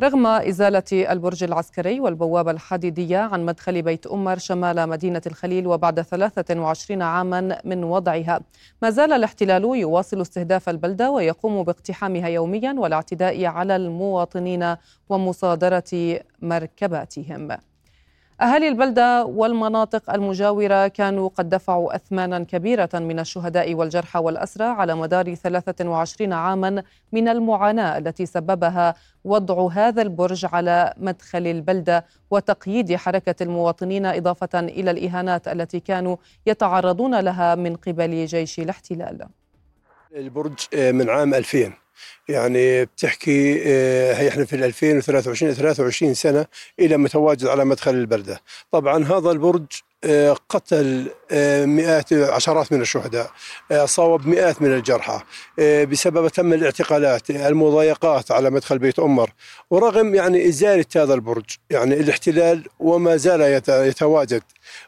[0.00, 7.02] رغم إزالة البرج العسكري والبوابة الحديدية عن مدخل بيت أمر شمال مدينة الخليل وبعد 23
[7.02, 8.40] عاما من وضعها
[8.82, 14.76] ما زال الاحتلال يواصل استهداف البلدة ويقوم باقتحامها يوميا والاعتداء على المواطنين
[15.08, 17.58] ومصادرة مركباتهم.
[18.40, 25.34] أهالي البلدة والمناطق المجاورة كانوا قد دفعوا أثمانا كبيرة من الشهداء والجرحى والأسرى على مدار
[25.34, 34.06] 23 عاما من المعاناة التي سببها وضع هذا البرج على مدخل البلدة وتقييد حركة المواطنين
[34.06, 39.26] إضافة إلى الإهانات التي كانوا يتعرضون لها من قبل جيش الاحتلال.
[40.16, 41.72] البرج من عام 2000
[42.28, 43.64] يعني بتحكي
[44.14, 46.46] هي إحنا في 2023 23 سنة
[46.80, 48.40] إلى متواجد على مدخل البلده
[48.72, 49.66] طبعا هذا البرج
[50.48, 51.10] قتل
[51.66, 53.30] مئات عشرات من الشهداء
[53.84, 55.20] صوب مئات من الجرحى
[55.84, 59.30] بسبب تم الاعتقالات المضايقات على مدخل بيت أمر.
[59.70, 64.42] ورغم يعني إزالة هذا البرج يعني الاحتلال وما زال يتواجد.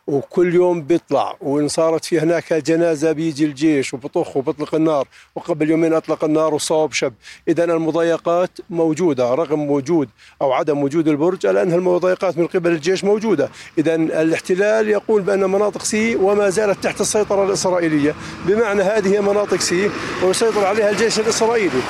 [0.06, 5.92] وكل يوم بيطلع وإن صارت في هناك جنازة بيجي الجيش وبطخ وبطلق النار وقبل يومين
[5.92, 7.12] أطلق النار وصوب شب.
[7.48, 10.08] إذا المضايقات موجودة رغم وجود
[10.42, 13.50] أو عدم وجود البرج على أنها المضايقات من قبل الجيش موجودة.
[13.78, 18.14] إذا الاحتلال يقول بأن مناطق سي وما زالت تحت السيطرة الإسرائيلية.
[18.46, 19.90] بمعنى هذه هي مناطق سي
[20.24, 21.80] ويسيطر عليها الجيش الإسرائيلي.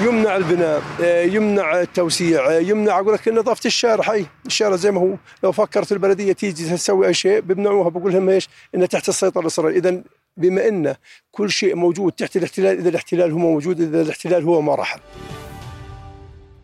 [0.00, 0.82] يمنع البناء
[1.34, 5.14] يمنع التوسيع يمنع أقول لك نظافة الشارع حي الشارع زي ما هو.
[5.42, 9.80] لو فكرت البلدية تيجي تسوي أي شيء بيمنعوها بقول لهم إيش؟ إنها تحت السيطرة الإسرائيلية.
[9.80, 10.02] اذا
[10.36, 10.94] بما إن
[11.30, 15.00] كل شيء موجود تحت الاحتلال إذا الاحتلال هو موجود إذا الاحتلال هو ما رحل.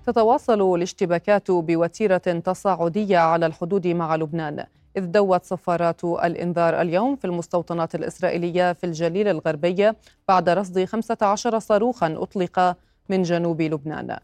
[0.07, 4.65] تتواصل الاشتباكات بوتيرة تصاعدية على الحدود مع لبنان.
[4.97, 9.93] إذ دوت صفارات الإنذار اليوم في المستوطنات الإسرائيلية في الجليل الغربي
[10.29, 12.77] بعد رصد 15 صاروخا أطلق
[13.09, 14.17] من جنوب لبنان.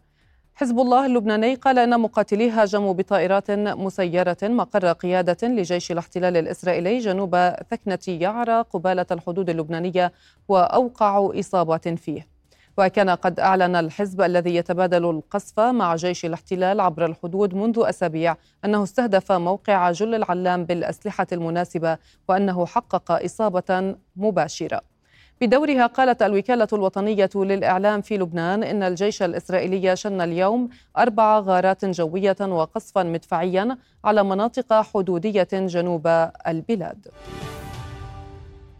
[0.55, 7.53] حزب الله اللبناني قال إن مقاتليه هاجموا بطائرات مسيرة مقر قيادة لجيش الاحتلال الإسرائيلي جنوب
[7.71, 10.11] ثكنة يعرى قبالة الحدود اللبنانية
[10.47, 12.34] واوقعوا إصابات فيه.
[12.77, 18.35] وكان قد أعلن الحزب الذي يتبادل القصف مع جيش الاحتلال عبر الحدود منذ أسابيع
[18.65, 21.97] أنه استهدف موقع جل العلام بالأسلحة المناسبة
[22.29, 24.81] وأنه حقق إصابة مباشرة
[25.41, 32.35] بدورها قالت الوكالة الوطنية للإعلام في لبنان إن الجيش الإسرائيلي شن اليوم أربع غارات جوية
[32.41, 36.07] وقصفا مدفعيا على مناطق حدودية جنوب
[36.47, 37.07] البلاد.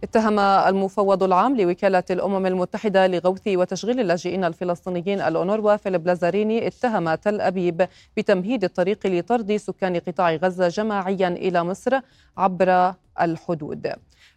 [0.06, 7.42] اتهم المفوض العام لوكالة الأمم المتحدة لغوث وتشغيل اللاجئين الفلسطينيين الأونروا فيليب لازاريني اتهم تل
[7.42, 7.88] أبيب
[8.18, 12.00] بتمهيد الطريق لطرد سكان قطاع غزة جماعيا إلى مصر
[12.38, 13.94] عبر الحدود.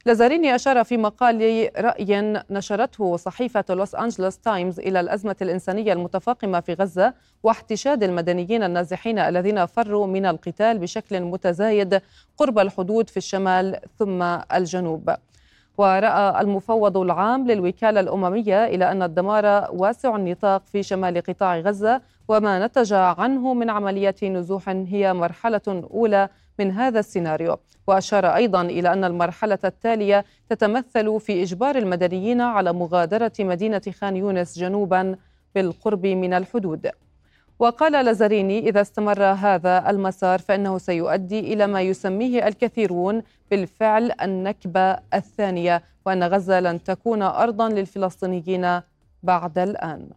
[0.06, 6.74] لازاريني أشار في مقال رأي نشرته صحيفة لوس أنجلوس تايمز إلى الأزمة الإنسانية المتفاقمة في
[6.74, 12.00] غزة واحتشاد المدنيين النازحين الذين فروا من القتال بشكل متزايد
[12.36, 14.22] قرب الحدود في الشمال ثم
[14.54, 15.14] الجنوب.
[15.78, 22.66] ورأى المفوض العام للوكالة الأممية إلى أن الدمار واسع النطاق في شمال قطاع غزة وما
[22.66, 27.56] نتج عنه من عمليات نزوح هي مرحلة أولى من هذا السيناريو.
[27.86, 34.58] وأشار أيضا إلى أن المرحلة التالية تتمثل في إجبار المدنيين على مغادرة مدينة خان يونس
[34.58, 35.16] جنوبا
[35.54, 36.90] بالقرب من الحدود.
[37.58, 45.82] وقال لازاريني إذا استمر هذا المسار فإنه سيؤدي إلى ما يسميه الكثيرون بالفعل النكبة الثانية
[46.06, 48.80] وأن غزة لن تكون أرضا للفلسطينيين
[49.22, 50.08] بعد الآن.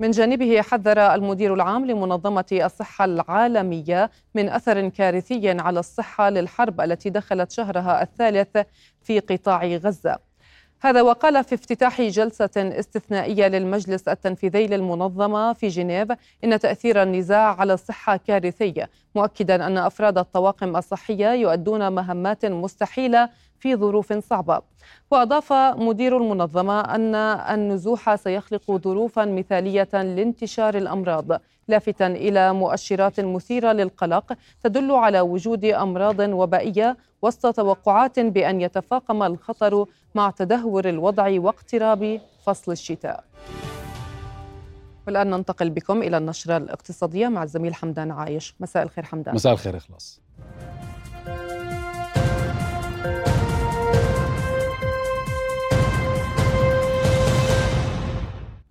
[0.00, 7.10] من جانبه حذر المدير العام لمنظمة الصحة العالمية من أثر كارثي على الصحة للحرب التي
[7.10, 8.56] دخلت شهرها الثالث
[9.02, 10.27] في قطاع غزة.
[10.80, 16.08] هذا وقال في افتتاح جلسة استثنائية للمجلس التنفيذي للمنظمة في جنيف
[16.44, 23.28] إن تأثير النزاع على الصحة كارثي مؤكدا أن أفراد الطواقم الصحية يؤدون مهمات مستحيلة
[23.60, 24.60] في ظروف صعبة.
[25.10, 34.32] وأضاف مدير المنظمة أن النزوح سيخلق ظروفا مثالية لانتشار الأمراض لافتا إلى مؤشرات مثيرة للقلق
[34.62, 42.72] تدل على وجود أمراض وبائية وسط توقعات بأن يتفاقم الخطر مع تدهور الوضع واقتراب فصل
[42.72, 43.24] الشتاء.
[45.06, 48.54] والآن ننتقل بكم إلى النشرة الاقتصادية مع الزميل حمدان عايش.
[48.60, 49.34] مساء الخير حمدان.
[49.34, 50.20] مساء الخير إخلاص.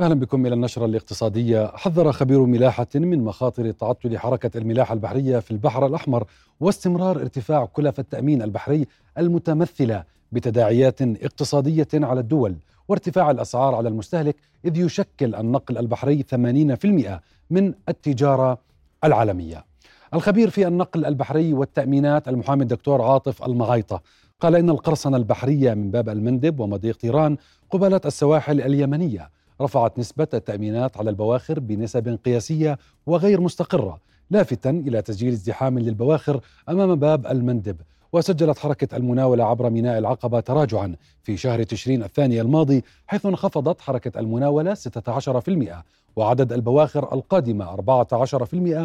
[0.02, 5.52] أهلا بكم إلى النشرة الاقتصادية حذر خبير ملاحة من مخاطر تعطل حركة الملاحة البحرية في
[5.52, 6.28] البحر الأحمر
[6.60, 12.56] واستمرار ارتفاع كلف التأمين البحري المتمثلة بتداعيات اقتصادية على الدول
[12.88, 18.58] وارتفاع الأسعار على المستهلك إذ يشكل النقل البحري 80% من التجارة
[19.04, 19.66] العالمية.
[20.14, 24.02] الخبير في النقل البحري والتأمينات المحامي الدكتور عاطف المغايطة
[24.40, 27.38] قال إن القرصنة البحرية من باب المندب ومضيق طيران
[27.70, 29.30] قبالة السواحل اليمنية
[29.62, 36.96] رفعت نسبة التأمينات على البواخر بنسب قياسية وغير مستقرة لافتا إلى تسجيل ازدحام للبواخر أمام
[36.96, 37.78] باب المندب.
[38.14, 44.20] وسجلت حركة المناولة عبر ميناء العقبة تراجعا في شهر تشرين الثاني الماضي حيث انخفضت حركة
[44.20, 45.84] المناولة 16%
[46.16, 47.66] وعدد البواخر القادمة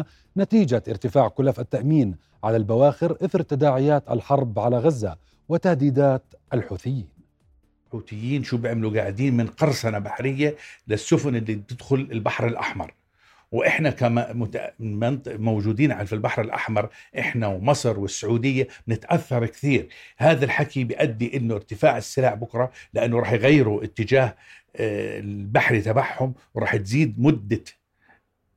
[0.01, 0.05] 14%
[0.37, 5.15] نتيجة ارتفاع كلف التأمين على البواخر إثر تداعيات الحرب على غزة
[5.49, 7.12] وتهديدات الحوثيين.
[7.93, 10.55] الحوثيين شو بيعملوا؟ قاعدين من قرصنة بحرية
[10.87, 12.93] للسفن اللي بتدخل البحر الأحمر.
[13.51, 14.47] وإحنا كما
[15.27, 19.87] موجودين في البحر الأحمر إحنا ومصر والسعودية نتأثر كثير.
[20.17, 24.35] هذا الحكي بيؤدي إنه ارتفاع السلع بكرة لأنه راح يغيروا اتجاه
[24.75, 27.63] آه، البحري تبعهم وراح تزيد مدة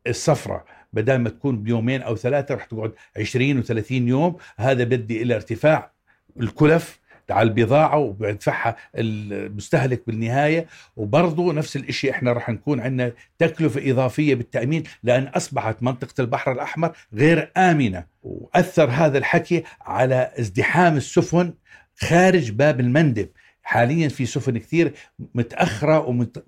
[0.07, 4.37] السفره بدل ما تكون بيومين أو ثلاثة راح تقعد 20 و30 يوم.
[4.57, 5.93] هذا بدي إلى ارتفاع
[6.41, 10.67] الكلف على البضاعة وبيدفعها المستهلك بالنهاية.
[10.97, 16.97] وبرضه نفس الشيء إحنا رح نكون عندنا تكلفة إضافية بالتأمين لأن أصبحت منطقة البحر الأحمر
[17.15, 18.07] غير آمنة.
[18.23, 21.55] وأثر هذا الحكي على ازدحام السفن
[21.97, 23.29] خارج باب المندب.
[23.63, 24.93] حاليا في سفن كثير
[25.35, 25.99] متأخرة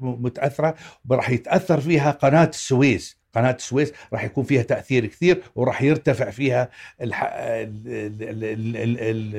[0.00, 0.74] ومتاثره
[1.08, 3.17] وراح يتأثر فيها قناة السويس.
[3.38, 6.68] قناة السويس راح يكون فيها تأثير كثير وراح يرتفع فيها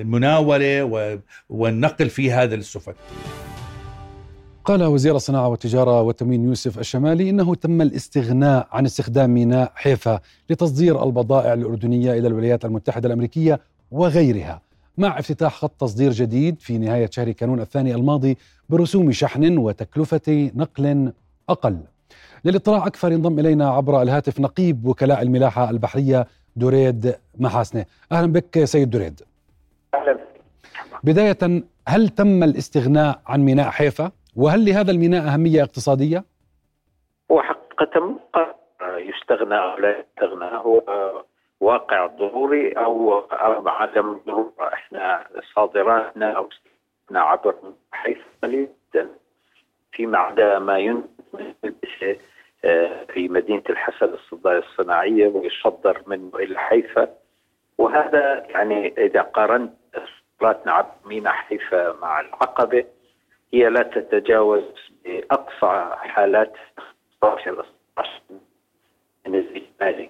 [0.01, 0.83] المناولة
[1.49, 2.93] والنقل في هذا السفن.
[4.65, 11.03] قال وزير الصناعة والتجارة والتموين يوسف الشمالي إنه تم الاستغناء عن استخدام ميناء حيفا لتصدير
[11.03, 13.59] البضائع الأردنية إلى الولايات المتحدة الأمريكية
[13.91, 14.61] وغيرها
[14.97, 18.37] مع افتتاح خط تصدير جديد في نهاية شهر كانون الثاني الماضي
[18.69, 21.13] برسوم شحن وتكلفة نقل
[21.49, 21.79] أقل.
[22.45, 27.85] للاطلاع أكثر ينضم إلينا عبر الهاتف نقيب وكلاء الملاحة البحرية دريد محاسنة.
[28.11, 29.21] أهلا بك سيد دريد.
[29.93, 30.19] أهلا.
[31.03, 36.23] بداية هل تم الاستغناء عن ميناء حيفا؟ وهل لهذا الميناء أهمية اقتصادية؟
[37.31, 38.19] هو حقيقة
[38.97, 40.81] يستغنى أو لا يستغنى هو
[41.59, 44.73] واقع ضروري أو أو عدم ضرورة.
[44.73, 46.49] إحنا صادراتنا أو
[47.11, 47.55] عبر
[47.91, 49.09] حيث قليل جدا.
[49.91, 52.17] فيما عدا ما ينتج
[52.65, 57.09] آه، في مدينة الحسن الصدايا الصناعية ويصدر منه إلى حيفا.
[57.77, 59.73] وهذا يعني إذا قارنت
[60.39, 62.85] صادراتنا عبر ميناء حيفا مع العقبة
[63.53, 64.63] هي لا تتجاوز
[65.05, 66.53] بأقصى حالات
[67.17, 67.65] 16
[69.27, 70.09] من الإجمالي.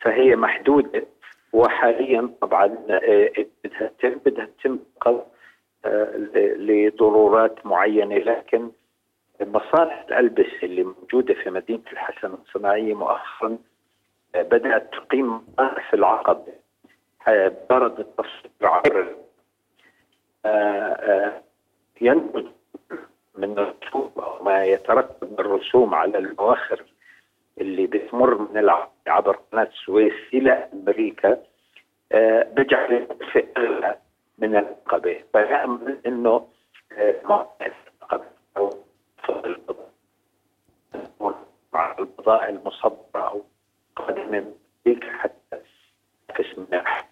[0.00, 1.06] فهي محدودة
[1.52, 3.32] وحاليا طبعا آه،
[3.64, 4.78] بدها تتم بدها تتم
[5.84, 6.16] آه،
[6.56, 8.16] لضرورات معينة.
[8.16, 8.70] لكن
[9.40, 13.58] مصانع الألبسة اللي موجودة في مدينة الحسن الصناعية مؤخرا
[14.34, 15.46] آه، بدأت تقيم
[15.90, 16.52] في العقبة
[17.70, 19.16] برد التصوير عبر
[22.00, 22.46] ينتج
[23.38, 26.84] من الرسوم أو ما يترتب من الرسوم على البواخر
[27.60, 28.70] اللي بتمر من
[29.06, 31.42] عبر قناة السويس إلى أمريكا
[32.12, 33.98] آه، بجعل في اغلى
[34.38, 34.56] من
[36.06, 36.48] إنه
[36.98, 37.14] آه،
[38.56, 38.70] أو
[41.72, 43.42] مع البضائع المصدره أو
[43.96, 44.44] قادمه
[44.86, 45.56] من حتى
[46.38, 47.08] تسمح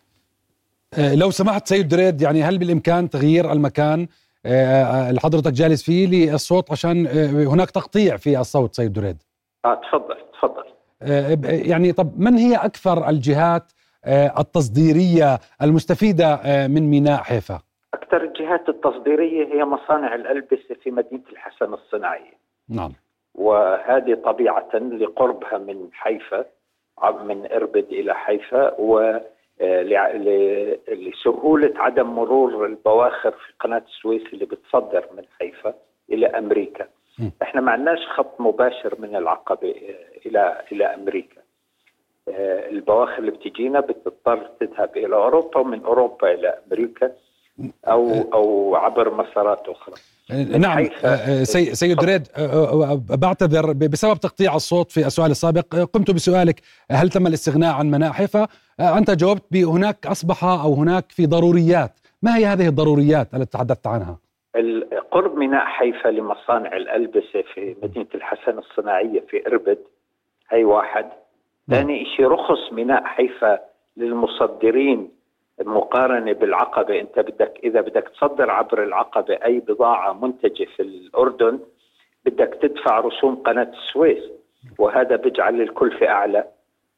[0.98, 4.08] آه، لو سمحت سيد دريد يعني هل بالإمكان تغيير المكان؟
[4.46, 7.06] اللي حضرتك جالس فيه للصوت عشان
[7.46, 9.22] هناك تقطيع في الصوت سيد دريد.
[9.64, 10.64] آه تفضل تفضل.
[11.02, 13.72] آه، يعني طب من هي أكثر الجهات
[14.04, 17.60] آه، التصديرية المستفيدة آه، من ميناء حيفا؟
[17.94, 22.32] أكثر الجهات التصديرية هي مصانع الألبسة في مدينة الحسن الصناعيه.
[22.68, 22.92] نعم.
[23.34, 26.44] وهذه طبيعة لقربها من حيفا
[27.24, 29.20] من إربد إلى حيفا و
[30.88, 35.74] لسهولة عدم مرور البواخر في قناة السويس اللي بتصدر من حيفا
[36.10, 36.86] إلى أمريكا.
[37.42, 39.74] إحنا ما عندناش خط مباشر من العقبة
[40.26, 41.40] إلى إلى أمريكا
[42.28, 47.12] آه، البواخر اللي بتجينا بتضطر تذهب إلى أوروبا ومن أوروبا إلى أمريكا
[47.88, 49.94] أو أو عبر مسارات أخرى.
[50.58, 51.42] نعم آه،
[51.72, 55.76] سيد ريد آه، بعتذر بسبب تقطيع الصوت في السؤال السابق.
[55.76, 58.48] قمت بسؤالك هل تم الاستغناء عن مناحفة
[58.80, 61.92] أنت جاوبت بهناك أصبح أو هناك في ضروريات.
[62.22, 64.18] ما هي هذه الضروريات التي تحدثت عنها؟
[65.10, 69.78] قرب ميناء حيفا لمصانع الألبسة في مدينة الحسن الصناعية في إربد
[70.50, 71.04] هي واحد.
[71.68, 71.80] نعم.
[71.80, 73.58] ثاني شيء رخص ميناء حيفا
[73.96, 75.15] للمصدرين
[75.64, 77.00] مقارنة بالعقبة.
[77.00, 81.58] أنت بدك إذا بدك تصدر عبر العقبة أي بضاعة منتجة في الأردن
[82.24, 84.24] بدك تدفع رسوم قناة السويس
[84.78, 86.44] وهذا بيجعل الكلفة أعلى.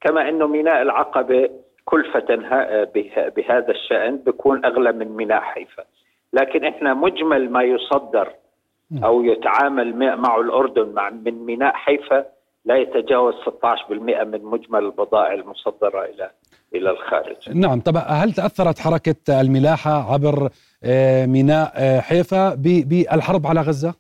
[0.01, 1.51] كما أنه ميناء العقبة
[1.85, 2.37] كلفة
[3.37, 5.85] بهذا الشأن بيكون أغلى من ميناء حيفا.
[6.33, 8.33] لكن إحنا مجمل ما يصدر
[9.05, 12.25] أو يتعامل معه الأردن مع من ميناء حيفا
[12.65, 16.31] لا يتجاوز 16% من مجمل البضائع المصدرة إلى
[16.75, 17.37] إلى الخارج.
[17.55, 20.49] نعم، طب هل تأثرت حركة الملاحة عبر
[20.85, 23.95] آه، ميناء آه، حيفا بالحرب على غزة؟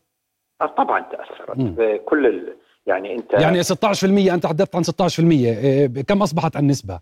[0.60, 2.54] آه، طبعا تأثرت بكل ال...
[2.86, 7.00] يعني أنت يعني 16% أنت تحدثت عن 16% كم أصبحت النسبة؟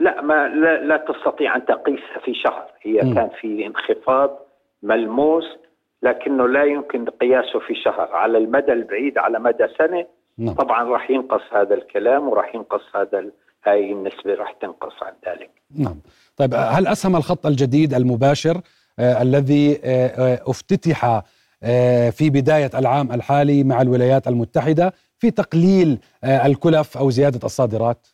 [0.00, 3.14] لا ما لا, لا تستطيع أن تقيسها في شهر، هي م.
[3.14, 4.38] كان في انخفاض
[4.82, 5.44] ملموس
[6.02, 10.06] لكنه لا يمكن قياسه في شهر على المدى البعيد على مدى سنة
[10.38, 10.54] نعم.
[10.54, 13.24] طبعا راح ينقص هذا الكلام وراح ينقص هذا
[13.64, 15.50] هاي النسبة راح تنقص عن ذلك.
[15.78, 15.96] نعم.
[16.36, 18.60] طيب هل أسهم الخط الجديد المباشر
[18.98, 21.22] آه الذي آه, آه، افتتح
[21.62, 28.08] آه في بداية العام الحالي مع الولايات المتحدة في تقليل آه الكلف أو زيادة الصادرات؟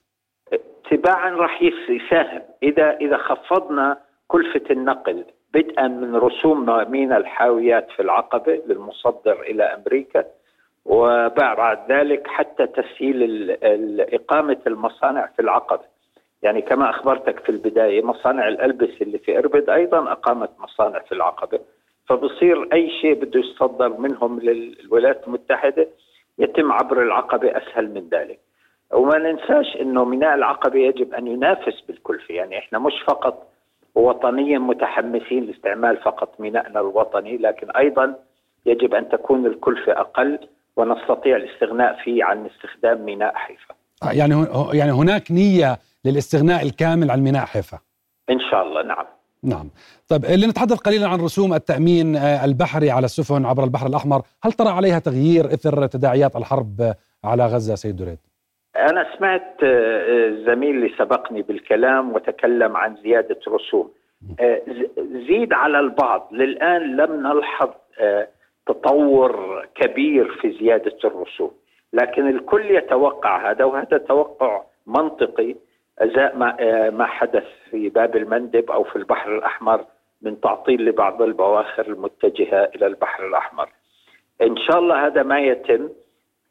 [0.90, 2.42] تباعا راح يساهم.
[2.62, 3.98] إذا إذا خفضنا
[4.28, 10.24] كلفة النقل بدءا من رسوم ميناء الحاويات في العقبة للمصدر إلى أمريكا
[10.84, 13.50] وبعد ذلك حتى تسهيل
[14.14, 15.84] إقامة المصانع في العقبة
[16.42, 21.60] يعني كما أخبرتك في البداية مصانع الألبسة اللي في إربد أيضا أقامت مصانع في العقبة
[22.08, 25.88] فبصير أي شيء بده يصدر منهم للولايات المتحدة
[26.38, 28.38] يتم عبر العقبة أسهل من ذلك.
[28.92, 32.34] وما ننساش أنه ميناء العقبة يجب أن ينافس بالكلفة.
[32.34, 33.48] يعني إحنا مش فقط
[33.94, 38.14] وطنيا متحمسين لاستعمال فقط مينائنا الوطني لكن أيضا
[38.66, 40.38] يجب أن تكون الكلفة أقل
[40.76, 43.74] ونستطيع الاستغناء فيه عن استخدام ميناء حيفا.
[44.12, 47.78] يعني يعني هناك نية للاستغناء الكامل عن ميناء حيفا.
[48.30, 49.06] إن شاء الله نعم.
[49.42, 49.70] نعم.
[50.08, 54.22] طيب لنتحدث قليلا عن رسوم التأمين آه، البحري على السفن عبر البحر الأحمر.
[54.44, 56.94] هل ترى عليها تغيير إثر تداعيات الحرب
[57.24, 58.18] على غزة سيد دريد؟
[58.76, 63.90] أنا سمعت الزميل آه، اللي سبقني بالكلام وتكلم عن زيادة رسوم.
[64.40, 64.62] آه،
[65.28, 66.28] زيد على البعض.
[66.32, 67.70] للآن لم نلحظ
[68.66, 71.50] تطور كبير في زيادة الرسوم
[71.92, 75.54] لكن الكل يتوقع هذا وهذا توقع منطقي
[75.98, 79.84] أزاء ما آه، ما حدث في باب المندب أو في البحر الأحمر
[80.22, 83.68] من تعطيل لبعض البواخر المتجهة إلى البحر الأحمر.
[84.42, 85.88] إن شاء الله هذا ما يتم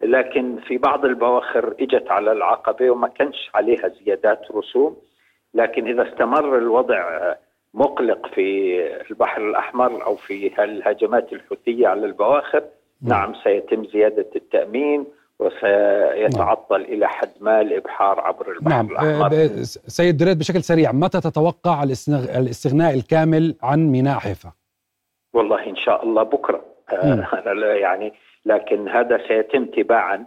[0.01, 4.97] لكن في بعض البواخر إجت على العقبة وما كانش عليها زيادات رسوم
[5.53, 7.37] لكن إذا استمر الوضع آه،
[7.73, 8.77] مقلق في
[9.09, 12.63] البحر الأحمر أو في الهجمات الحوثية على البواخر
[13.01, 15.05] نعم سيتم زيادة التأمين
[15.39, 16.93] وسيتعطل نعم.
[16.93, 18.91] إلى حد ما الإبحار عبر البحر نعم.
[18.91, 24.51] الأحمر آه، سيد دريد بشكل سريع متى تتوقع الاستغناء الكامل عن ميناء حيفا؟
[25.33, 27.27] والله إن شاء الله بكرة آه
[27.85, 28.13] يعني
[28.45, 30.25] لكن هذا سيتم تباعا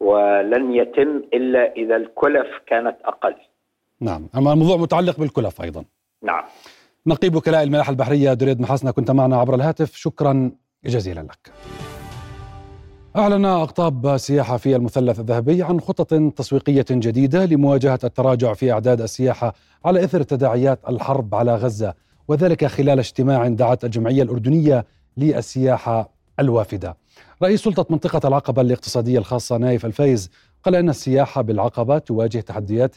[0.00, 3.34] ولن يتم إلا إذا الكلف كانت أقل
[4.00, 5.84] نعم أما الموضوع متعلق بالكلف أيضا
[6.22, 6.44] نعم
[7.06, 9.96] نقيب وكلاء الملاحة البحرية دريد محسنه كنت معنا عبر الهاتف.
[9.96, 10.50] شكرا
[10.84, 11.52] جزيلا لك.
[13.16, 19.54] أعلن أقطاب سياحة في المثلث الذهبي عن خطط تسويقية جديدة لمواجهة التراجع في أعداد السياحة
[19.84, 21.94] على إثر تداعيات الحرب على غزة
[22.28, 24.84] وذلك خلال اجتماع دعت الجمعية الأردنية
[25.16, 26.96] للسياحة الوافدة.
[27.42, 30.30] رئيس سلطة منطقة العقبة الاقتصادية الخاصة نايف الفايز
[30.64, 32.94] قال أن السياحة بالعقبة تواجه تحديات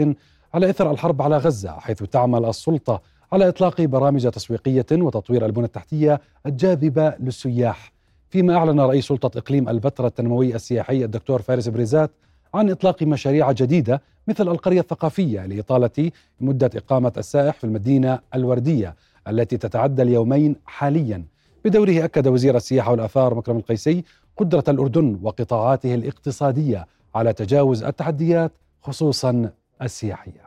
[0.53, 3.01] على إثر الحرب على غزة حيث تعمل السلطة
[3.31, 7.91] على إطلاق برامج تسويقية وتطوير البنى التحتية الجاذبة للسياح.
[8.29, 12.11] فيما أعلن رئيس سلطة إقليم البتراء التنموي السياحي الدكتور فارس بريزات
[12.53, 16.11] عن إطلاق مشاريع جديدة مثل القرية الثقافية لإطالة
[16.41, 18.95] مدة إقامة السائح في المدينة الوردية
[19.27, 21.25] التي تتعدى اليومين حاليا.
[21.65, 24.03] بدوره أكد وزير السياحة والآثار مكرم القيسي
[24.37, 28.51] قدرة الأردن وقطاعاته الاقتصادية على تجاوز التحديات
[28.81, 29.51] خصوصا
[29.81, 30.46] السياحية.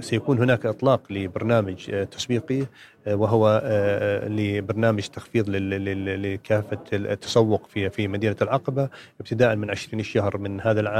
[0.00, 2.66] سيكون هناك إطلاق لبرنامج تسويقي
[3.06, 8.88] وهو آه، لبرنامج تخفيض لكافة التسوق في في مدينة العقبة
[9.20, 10.90] ابتداء من 20 شهر من هذا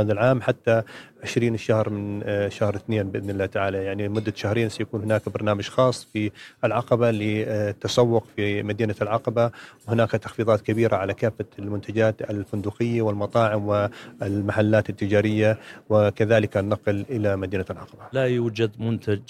[0.00, 0.82] هذا العام حتى
[1.22, 5.68] 20 شهر من آه، شهر اثنين بإذن الله تعالى يعني مده شهرين سيكون هناك برنامج
[5.68, 6.30] خاص في
[6.64, 9.50] العقبة للتسوق في مدينة العقبة
[9.88, 18.02] وهناك تخفيضات كبيرة على كافة المنتجات الفندقية والمطاعم والمحلات التجارية وكذلك النقل إلى مدينة العقبة.
[18.12, 19.20] لا يوجد منتج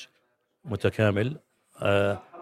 [0.65, 1.48] متكامل آه،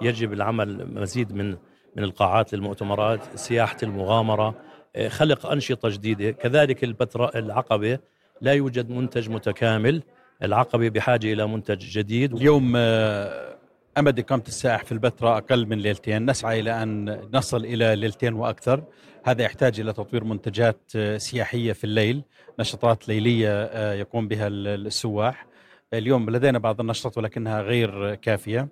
[0.02, 1.56] يجب العمل مزيد من
[1.96, 4.54] من القاعات للمؤتمرات سياحة المغامرة
[4.96, 6.30] آه، خلق أنشطة جديدة.
[6.30, 7.98] كذلك البتراء العقبة
[8.40, 10.02] لا يوجد منتج متكامل.
[10.42, 12.34] العقبة بحاجة إلى منتج جديد.
[12.34, 13.56] اليوم آه،
[13.98, 16.30] أمد إقامة السائح في البتراء أقل من ليلتين.
[16.30, 18.84] نسعى إلى أن نصل إلى ليلتين وأكثر.
[19.24, 22.22] هذا يحتاج إلى تطوير منتجات سياحية في الليل
[22.60, 25.46] نشاطات ليلية يقوم بها السواح.
[25.94, 28.60] اليوم لدينا بعض النشاطات ولكنها غير كافية.
[28.60, 28.68] آه،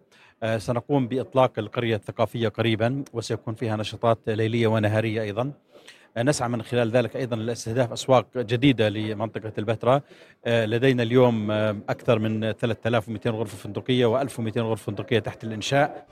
[0.59, 5.53] سنقوم بإطلاق القرية الثقافية قريبا وسيكون فيها نشاطات ليلية ونهارية أيضا.
[6.17, 10.03] آه، نسعى من خلال ذلك أيضا لاستهداف أسواق جديدة لمنطقة البتراء.
[10.45, 16.07] آه، لدينا اليوم أكثر من 3200 غرفة فندقية و1200 غرفة فندقية تحت الإنشاء.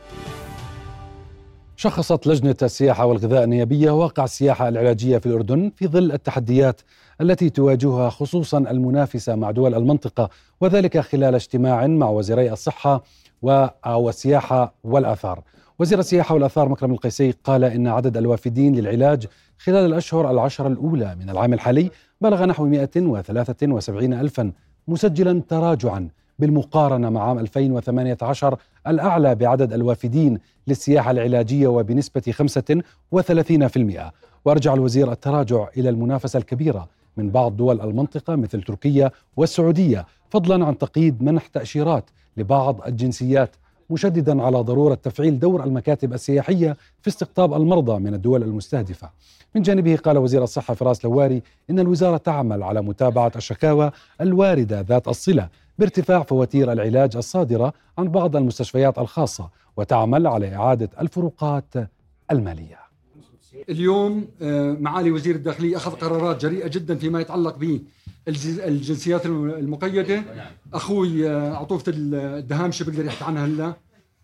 [1.77, 6.81] شخصت لجنة السياحة والغذاء النيابية واقع السياحة العلاجية في الأردن في ظل التحديات
[7.21, 10.31] التي تواجهها خصوصا المنافسة مع دول المنطقة
[10.61, 13.03] وذلك خلال اجتماع مع وزيري الصحة
[13.43, 15.43] والسياحة والآثار.
[15.79, 19.27] وزير السياحة والآثار مكرم القيسي قال إن عدد الوافدين للعلاج
[19.59, 21.91] خلال الأشهر العشر الأولى من العام الحالي
[22.21, 24.53] بلغ نحو 173 ألفا
[24.89, 34.13] مسجلا تراجعا بالمقارنة مع عام 2018 الأعلى بعدد الوافدين للسياحة العلاجية وبنسبة 35%
[34.45, 40.79] وأرجع الوزير التراجع إلى المنافسة الكبيرة من بعض دول المنطقة مثل تركيا والسعودية فضلا عن
[40.79, 43.57] تقييد منح تأشيرات لبعض الجنسيات
[43.91, 49.11] مشددا على ضرورة تفعيل دور المكاتب السياحية في استقطاب المرضى من الدول المستهدفة.
[49.55, 53.91] من جانبه قال وزير الصحة فراس لواري إن الوزارة تعمل على متابعة الشكاوى
[54.21, 55.49] الواردة ذات الصلة
[55.79, 61.75] بارتفاع فواتير العلاج الصادرة عن بعض المستشفيات الخاصة وتعمل على إعادة الفروقات
[62.31, 62.82] المالية.
[63.69, 67.57] اليوم آه، معالي وزير الداخلية أخذ قرارات جريئة جدا فيما يتعلق
[68.27, 70.25] بالجنسيات المقيدة.
[70.75, 73.75] أخوي آه، عطوفة الدهامشه بيقدر يحكي عنها هلا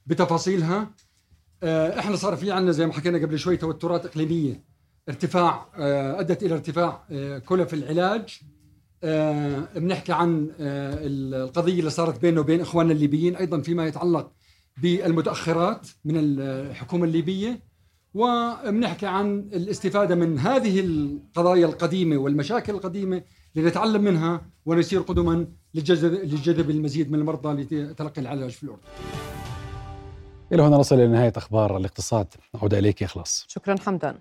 [0.07, 0.91] بتفاصيلها.
[1.63, 4.65] آه، إحنا صار في عندنا زي ما حكينا قبل شوي توترات إقليمية.
[5.09, 5.67] ارتفاع
[6.21, 7.05] أدت إلى ارتفاع
[7.47, 8.41] كلف العلاج.
[9.77, 14.33] بنحكي عن القضية اللي صارت بيننا وبين إخواننا الليبيين أيضا فيما يتعلق
[14.83, 17.68] بالمتأخرات من الحكومة الليبية.
[18.15, 23.23] وبنحكي عن الاستفادة من هذه القضايا القديمة والمشاكل القديمة
[23.55, 28.83] لنتعلم منها ونسير قدما لجذب المزيد من المرضى لتلقي العلاج في الاردن.
[30.53, 33.45] إلى هنا نصل إلى نهاية أخبار الاقتصاد، أعود إليك إخلاص.
[33.49, 34.15] شكرا حمدان.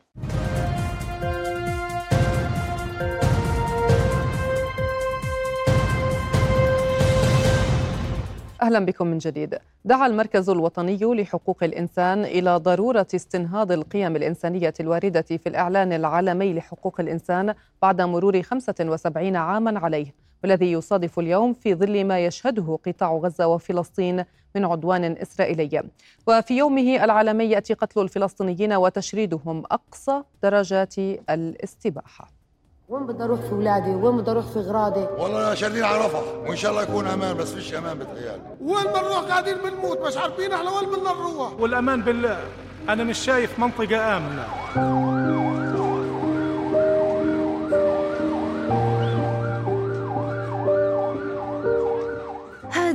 [8.67, 9.57] أهلا بكم من جديد.
[9.85, 16.99] دعا المركز الوطني لحقوق الإنسان إلى ضرورة استنهاض القيم الإنسانية الواردة في الإعلان العالمي لحقوق
[16.99, 20.13] الإنسان بعد مرور 75 عاما عليه،
[20.43, 25.83] والذي يصادف اليوم في ظل ما يشهده قطاع غزة وفلسطين من عدوان إسرائيلي.
[26.27, 30.97] وفي يومه العالمي يأتي قتل الفلسطينيين وتشريدهم أقصى درجات
[31.29, 32.36] الاستباحة.
[32.89, 36.21] وين بدي أروح في اولادي وين بدي أروح في اغراضي والله شاردين على رفح.
[36.47, 40.51] وإن شاء الله يكون أمان بس فيش أمان بتهيألي وين بنروح قاعدين بنموت مش عارفين
[40.53, 41.53] إحنا وين بدنا نروح.
[41.59, 42.37] والأمان بالله
[42.89, 44.47] أنا مش شايف منطقة آمنة.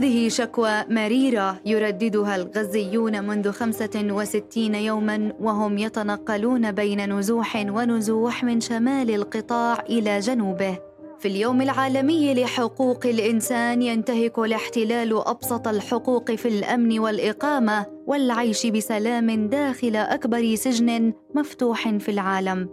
[0.03, 9.11] هذه شكوى مريرة يرددها الغزيون منذ 65 يوما وهم يتنقلون بين نزوح ونزوح من شمال
[9.11, 10.78] القطاع إلى جنوبه.
[11.18, 19.96] في اليوم العالمي لحقوق الإنسان ينتهك الاحتلال أبسط الحقوق في الأمن والإقامة والعيش بسلام داخل
[19.96, 22.68] أكبر سجن مفتوح في العالم.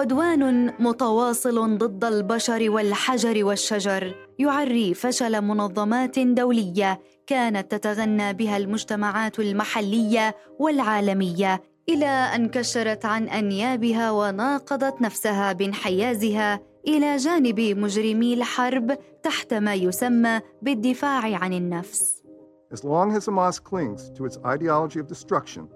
[0.00, 10.36] عدوان متواصل ضد البشر والحجر والشجر يعري فشل منظمات دولية كانت تتغنى بها المجتمعات المحلية
[10.58, 19.74] والعالمية إلى أن كشرت عن أنيابها وناقضت نفسها بانحيازها إلى جانب مجرمي الحرب تحت ما
[19.74, 22.22] يسمى بالدفاع عن النفس.
[22.72, 25.68] As long as Hamas clings to its ideology of destruction,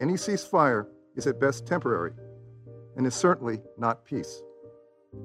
[0.00, 0.86] any ceasefire
[1.16, 2.12] is at best temporary
[2.96, 4.42] and is certainly not peace.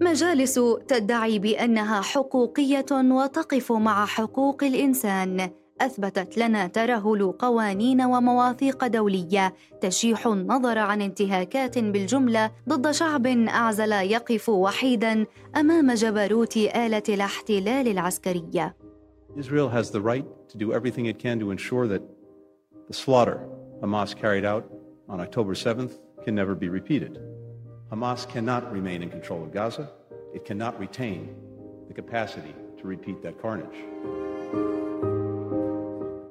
[0.01, 5.49] مجالس تدعي بأنها حقوقية وتقف مع حقوق الإنسان
[5.81, 14.49] أثبتت لنا ترهل قوانين ومواثيق دولية تشيح النظر عن انتهاكات بالجملة ضد شعب اعزل يقف
[14.49, 18.75] وحيدا أمام جبروت آلة الاحتلال العسكرية.
[19.35, 22.01] Israel has the right to do everything it can to ensure that
[22.87, 23.47] the slaughter
[23.81, 24.65] Hamas carried out
[25.07, 25.93] on October 7th
[26.23, 27.19] can never be repeated.
[27.91, 29.89] Hamas cannot remain in control of Gaza.
[30.33, 31.21] It cannot retain
[31.87, 33.79] the capacity to repeat that carnage.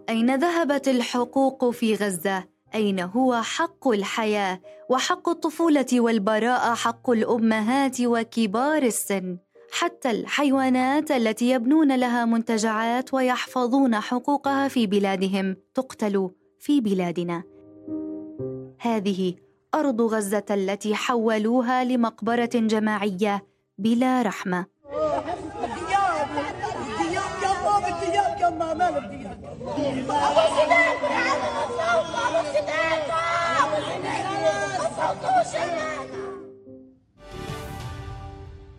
[0.08, 2.44] أين ذهبت الحقوق في غزة؟
[2.74, 9.38] أين هو حق الحياة وحق الطفولة والبراءة حق الأمهات وكبار السن؟
[9.72, 17.42] حتى الحيوانات التي يبنون لها منتجعات ويحفظون حقوقها في بلادهم تقتل في بلادنا.
[18.80, 19.34] هذه
[19.74, 23.46] أرض غزة التي حولوها لمقبرة جماعية
[23.78, 24.66] بلا رحمة.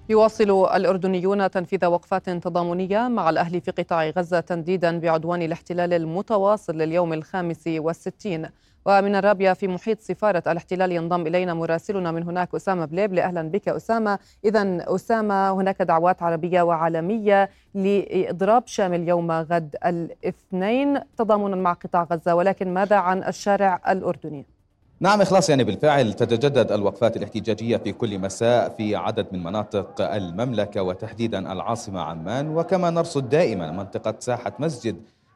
[0.10, 7.14] يواصل الأردنيون تنفيذ وقفات تضامنية مع الأهل في قطاع غزة تنديدا بعدوان الاحتلال المتواصل لليوم
[7.14, 8.50] الخامس والستين
[8.88, 13.70] ومن الرابية في محيط سفارة الاحتلال ينضم إلينا مراسلنا من هناك أسامة بليبلي أهلا بك
[13.70, 14.20] أسامة.
[14.46, 22.36] إذا أسامة هناك دعوات عربية وعالمية لإضراب شامل يوم غد الاثنين تضامنا مع قطاع غزة.
[22.36, 24.46] ولكن ماذا عن الشارع الأردني؟
[25.00, 30.82] نعم إخلاص يعني بالفعل تتجدد الوقفات الاحتجاجية في كل مساء في عدد من مناطق المملكة
[30.82, 32.50] وتحديدا العاصمة عمان.
[32.50, 34.96] وكما نرصد دائما منطقة ساحة مسجد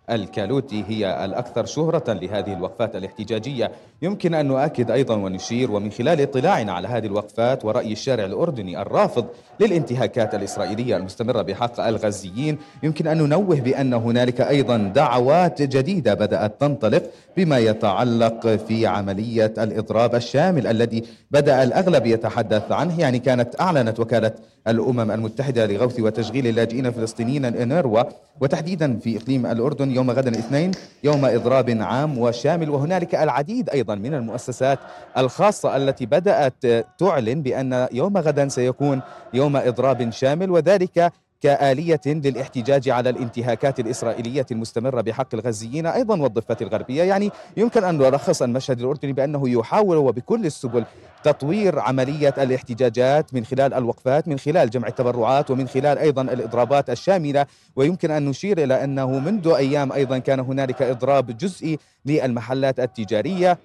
[0.09, 3.71] الكالوتي هي الأكثر شهرة لهذه الوقفات الاحتجاجية.
[4.01, 9.25] يمكن أن نؤكد أيضا ونشير ومن خلال اطلاعنا على هذه الوقفات ورأي الشارع الأردني الرافض
[9.59, 17.03] للانتهاكات الإسرائيلية المستمرة بحق الغزيين يمكن أن ننوه بأن هنالك أيضا دعوات جديدة بدأت تنطلق
[17.37, 24.31] بما يتعلق في عملية الإضراب الشامل الذي بدأ الأغلب يتحدث عنه يعني كانت أعلنت وكالة
[24.67, 28.03] الأمم المتحدة لغوث وتشغيل اللاجئين الفلسطينيين الإنروا
[28.41, 30.71] وتحديدا في إقليم الأردن يوم غد الاثنين
[31.03, 34.79] يوم إضراب عام وشامل وهنالك العديد أيضا من المؤسسات
[35.17, 39.01] الخاصة التي بدأت تعلن بأن يوم غدا سيكون
[39.33, 41.11] يوم إضراب شامل وذلك
[41.41, 47.03] كآلية للاحتجاج على الانتهاكات الإسرائيلية المستمرة بحق الغزيين أيضا والضفة الغربية.
[47.03, 50.85] يعني يمكن أن نلخص المشهد الأردني بأنه يحاول وبكل السبل
[51.23, 57.45] تطوير عملية الاحتجاجات من خلال الوقفات من خلال جمع التبرعات ومن خلال أيضا الإضرابات الشاملة.
[57.75, 63.57] ويمكن أن نشير إلى أنه منذ أيام أيضا كان هنالك إضراب جزئي للمحلات التجارية.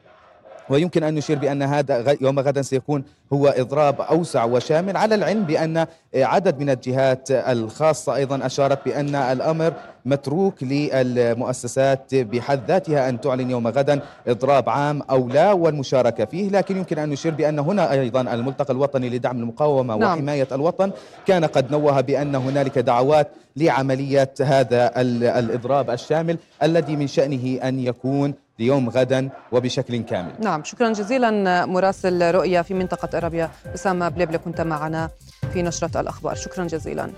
[0.70, 5.86] ويمكن أن نشير بأن هذا يوم غدا سيكون هو إضراب أوسع وشامل على العلم بأن
[6.14, 9.72] عدد من الجهات الخاصة أيضا أشارت بأن الأمر
[10.06, 16.76] متروك للمؤسسات بحد ذاتها أن تعلن يوم غدا إضراب عام أو لا والمشاركة فيه لكن
[16.76, 20.12] يمكن أن نشير بأن هنا أيضا الملتقى الوطني لدعم المقاومة نعم.
[20.18, 20.90] وحماية الوطن
[21.26, 25.00] كان قد نوه بأن هنالك دعوات لعملية هذا
[25.38, 30.32] الإضراب الشامل الذي من شأنه أن يكون ليوم غدا وبشكل كامل.
[30.40, 33.50] نعم شكرا جزيلا مراسل رؤيا في منطقة أرابيا.
[33.74, 35.10] أسامة بليبلي كنت معنا
[35.52, 36.34] في نشرة الأخبار.
[36.34, 37.10] شكرا جزيلا.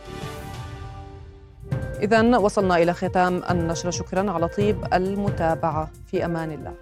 [2.02, 3.90] إذا وصلنا إلى ختام النشرة.
[3.90, 5.90] شكرا على طيب المتابعة.
[6.06, 6.74] في أمان الله.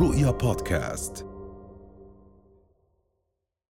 [0.00, 1.31] رؤيا بودكاست.